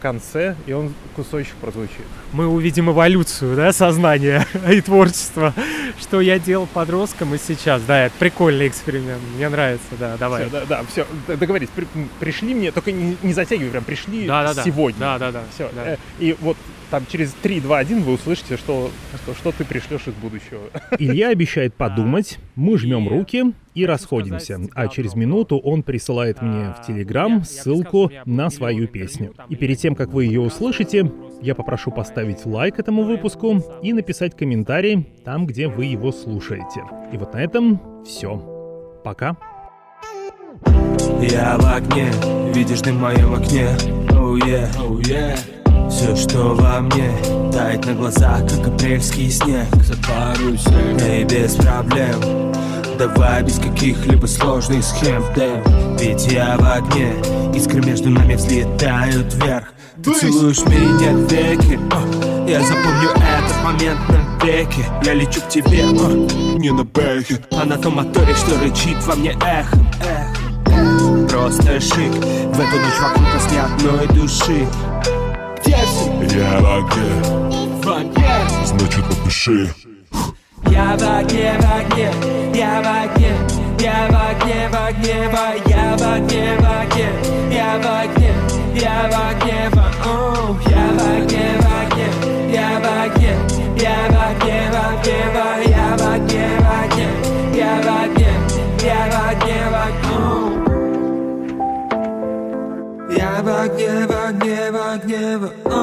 конце, 0.00 0.56
и 0.66 0.72
он 0.72 0.92
кусочек 1.14 1.54
прозвучит. 1.60 2.04
Мы 2.32 2.46
увидим 2.46 2.90
эволюцию, 2.90 3.56
да, 3.56 3.72
сознания 3.72 4.46
и 4.70 4.80
творчества, 4.80 5.54
что 6.00 6.20
я 6.20 6.38
делал 6.38 6.66
подростком 6.66 7.34
и 7.34 7.38
сейчас. 7.38 7.82
Да, 7.82 8.06
это 8.06 8.14
прикольный 8.18 8.68
эксперимент. 8.68 9.20
Мне 9.36 9.48
нравится, 9.48 9.86
да, 9.98 10.16
давай. 10.16 10.42
Всё, 10.42 10.50
да, 10.50 10.64
да, 10.66 10.82
все, 10.90 11.06
договорились. 11.28 11.70
При- 11.74 11.86
пришли 12.18 12.54
мне, 12.54 12.72
только 12.72 12.92
не, 12.92 13.16
не 13.22 13.32
затягивай, 13.32 13.70
прям 13.70 13.84
пришли 13.84 14.26
Да, 14.26 14.52
да, 14.54 14.64
сегодня. 14.64 14.98
Да, 14.98 15.18
да, 15.18 15.32
да. 15.32 15.42
Все. 15.54 15.70
да. 15.74 15.96
И 16.18 16.36
вот 16.40 16.56
там 16.90 17.06
через 17.10 17.32
3, 17.42 17.60
2, 17.60 17.78
1 17.78 18.02
вы 18.02 18.12
услышите, 18.14 18.56
что, 18.56 18.90
что, 19.22 19.34
что 19.34 19.52
ты 19.52 19.64
пришлешь 19.64 20.06
из 20.06 20.14
будущего. 20.14 20.60
Илья 20.98 21.28
обещает 21.28 21.74
подумать, 21.74 22.38
мы 22.56 22.76
жмем 22.78 23.06
И 23.06 23.08
руки 23.08 23.52
и 23.74 23.86
расходимся. 23.86 24.60
А 24.74 24.88
через 24.88 25.14
минуту 25.14 25.58
он 25.58 25.82
присылает 25.82 26.42
мне 26.42 26.74
в 26.76 26.80
А, 26.80 26.84
Телеграм 26.86 27.28
я- 27.28 27.34
я 27.34 27.40
бы 27.40 27.44
ссылку 27.46 28.10
на 28.24 28.50
свою 28.50 28.88
песню. 28.88 29.32
там 29.36 29.46
И 29.48 29.56
перед 29.56 29.78
тем, 29.78 29.94
как 29.94 30.10
вы 30.12 30.24
ее 30.26 30.40
услышите, 30.40 31.10
я 31.42 31.54
попрошу 31.54 31.90
поставить 31.90 32.44
лайк 32.46 32.78
этому 32.78 33.02
выпуску 33.04 33.62
и 33.82 33.92
написать 33.92 34.36
комментарий 34.36 35.06
там, 35.24 35.46
где 35.46 35.68
вы 35.68 35.84
его 35.86 36.12
слушаете. 36.12 36.82
И 37.12 37.16
вот 37.16 37.34
на 37.34 37.38
этом 37.38 37.80
все. 38.04 39.00
Пока. 39.04 39.36
Я 41.22 41.56
в 41.58 41.66
огне, 41.66 42.10
видишь 42.54 42.80
ты 42.80 42.92
в 42.92 43.00
моем 43.00 43.34
окне 43.34 43.68
Oh 44.10 44.36
yeah, 44.38 44.68
oh 44.78 44.98
yeah 45.02 45.38
Все, 45.88 46.14
что 46.16 46.54
во 46.54 46.80
мне, 46.80 47.10
тает 47.52 47.86
на 47.86 47.94
глазах, 47.94 48.40
как 48.48 48.68
апрельский 48.68 49.30
снег 49.30 49.66
За 49.84 49.94
пару 50.06 50.56
секунд 50.56 51.02
И 51.02 51.24
без 51.24 51.54
проблем 51.56 52.14
Давай 53.00 53.42
без 53.42 53.58
каких-либо 53.58 54.26
сложных 54.26 54.84
схем 54.84 55.24
Дэм. 55.34 55.96
Ведь 55.96 56.26
я 56.30 56.58
в 56.58 56.70
огне 56.70 57.14
Искры 57.54 57.80
между 57.80 58.10
нами 58.10 58.34
взлетают 58.34 59.32
вверх. 59.32 59.72
Ты 60.04 60.12
целуешь 60.12 60.62
меня 60.66 61.12
веки 61.12 61.80
о, 61.94 62.46
Я 62.46 62.60
запомню 62.60 63.08
этот 63.12 63.64
момент 63.64 63.98
навеки 64.06 64.84
Я 65.02 65.14
лечу 65.14 65.40
к 65.40 65.48
тебе, 65.48 65.86
о, 65.86 66.58
не 66.58 66.70
на 66.72 66.84
бэхе. 66.84 67.42
А 67.52 67.64
на 67.64 67.78
том 67.78 67.94
моторе, 67.96 68.34
что 68.34 68.60
рычит 68.60 69.02
во 69.06 69.14
мне 69.14 69.30
эхом 69.46 69.88
Эх, 70.04 71.30
Просто 71.30 71.80
шик. 71.80 72.12
В 72.12 72.60
эту 72.60 72.76
ночь 72.76 73.00
вокруг 73.00 73.24
нас 73.32 73.50
ни 73.50 73.56
одной 73.56 74.06
души. 74.08 74.68
Где 75.58 75.76
все? 75.86 76.38
Я 76.38 76.60
в 76.60 76.66
огне, 76.66 77.80
В 77.82 77.88
огне. 77.88 78.28
Значит 78.66 79.04
напиши. 79.08 79.70
Я 80.70 80.96
в 80.96 81.02
огне, 81.02 81.52
в 81.60 81.64
огне 81.78 82.10
Я 82.54 82.80
в 82.80 82.86
огне 82.86 83.32
Я 83.80 84.08
в 84.08 84.14
огне, 84.30 84.68
в 84.70 84.74
огне, 84.88 85.16
во- 85.32 85.56
Я 85.68 85.96
в 85.96 86.02
огне, 86.02 86.44
в 86.58 86.64
огне 86.80 87.08
Я 87.50 87.78
в 87.78 87.86
огне 88.02 88.32
Я 88.74 88.98
в 89.10 89.14
огне, 89.30 89.58
о, 90.04 90.56
Я 90.68 90.84
в 90.96 91.00
огне, 91.16 91.46
в 91.58 91.66
огне 91.80 92.08
Я 92.52 92.68
в 92.78 92.86
огне 93.04 93.32
Я 93.76 93.98
в 94.08 94.16
огне, 94.28 94.58
в 94.70 94.76
огне, 94.88 95.18
во- 95.34 95.60
Я 95.68 95.86
в 95.96 96.02
огне, 96.14 96.46
в 96.58 96.68
огне 96.82 97.08
Я 97.54 97.72
в 97.82 97.88
огне 98.04 98.32
Я 98.82 99.00
в 99.10 99.14
огне, 99.30 99.58
в 99.70 99.76
огне. 99.86 100.10
Я 103.16 103.32
в 103.42 103.48
огне, 103.48 104.06
в 104.06 104.12
огне, 104.28 104.70
в 104.70 104.76
огне, 104.94 105.38
в- 105.38 105.50
о, 105.66 105.74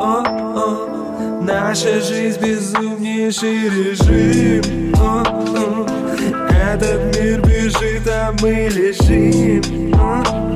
о, 0.00 0.22
о. 0.56 1.03
Наша 1.46 2.00
жизнь 2.00 2.40
безумнейший 2.40 3.68
режим. 3.68 4.94
Этот 6.48 7.16
мир 7.16 7.40
бежит, 7.42 8.08
а 8.08 8.34
мы 8.40 8.68
лежим 8.72 9.90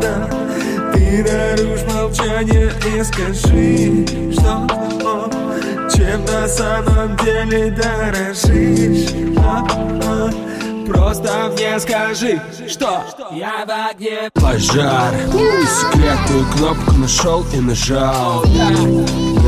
да. 0.01 0.31
Ты 0.95 1.25
нарушь 1.25 1.83
молчание 1.93 2.73
и 2.87 3.05
скажи, 3.05 4.07
что 4.33 4.67
чем 5.95 6.25
на 6.25 6.49
самом 6.49 7.17
деле 7.19 7.71
дорожишь. 7.71 9.11
Просто 10.87 11.53
мне 11.53 11.79
скажи, 11.81 12.41
что 12.67 13.05
я 13.33 13.67
в 13.67 13.91
огне 13.91 14.31
Пожар 14.33 15.15
секретную 15.23 16.47
кнопку 16.53 16.93
нашел 16.95 17.45
и 17.53 17.61
нажал 17.61 18.43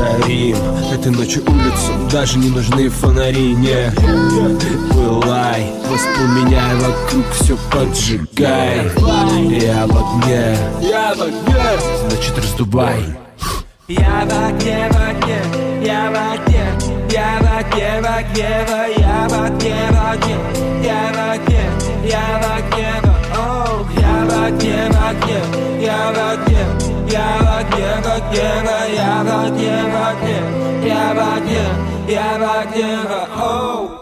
Горим 0.01 0.57
Этой 0.91 1.11
ночью 1.11 1.43
улицу 1.47 2.09
даже 2.11 2.39
не 2.39 2.49
нужны 2.49 2.89
фонари 2.89 3.53
Не 3.53 3.91
пылай 4.91 5.71
Воспламеняй 5.89 6.75
вокруг 6.75 7.25
все 7.39 7.57
поджигай 7.71 8.91
Я 9.61 9.85
в 9.85 9.97
огне 9.97 10.57
Я 10.81 11.13
в 11.15 11.21
огне 11.21 11.79
Значит 12.09 12.37
раздувай 12.37 13.05
я 13.87 14.25
в 14.25 14.47
огне, 14.47 14.89
в 14.89 14.95
огне, 14.95 15.41
я 15.83 16.09
в 16.09 16.15
огне, 16.15 16.63
я 17.11 17.39
в 17.41 17.59
огне, 17.59 17.99
в 17.99 18.05
огне, 18.05 18.49
я 18.97 19.27
в 19.27 19.33
огне, 19.33 19.75
в 19.91 19.97
огне, 20.11 20.37
я 20.81 21.11
в 21.11 21.19
огне, 21.33 21.63
я 22.05 22.39
в 22.39 22.45
огне, 22.55 22.87
я 23.97 24.25
в 24.25 24.45
огне, 24.45 24.89
в 24.89 25.09
огне, 25.09 25.39
я 25.81 26.13
в 26.13 26.19
огне, 26.31 27.00
gera 27.11 27.57
diena 27.71 28.13
gera 28.33 28.77
gera 28.95 29.39
diena 29.57 30.05
gera 30.83 31.31
diena 31.47 31.75
gera 32.07 32.55
diena 32.73 33.21
oh 33.35 34.00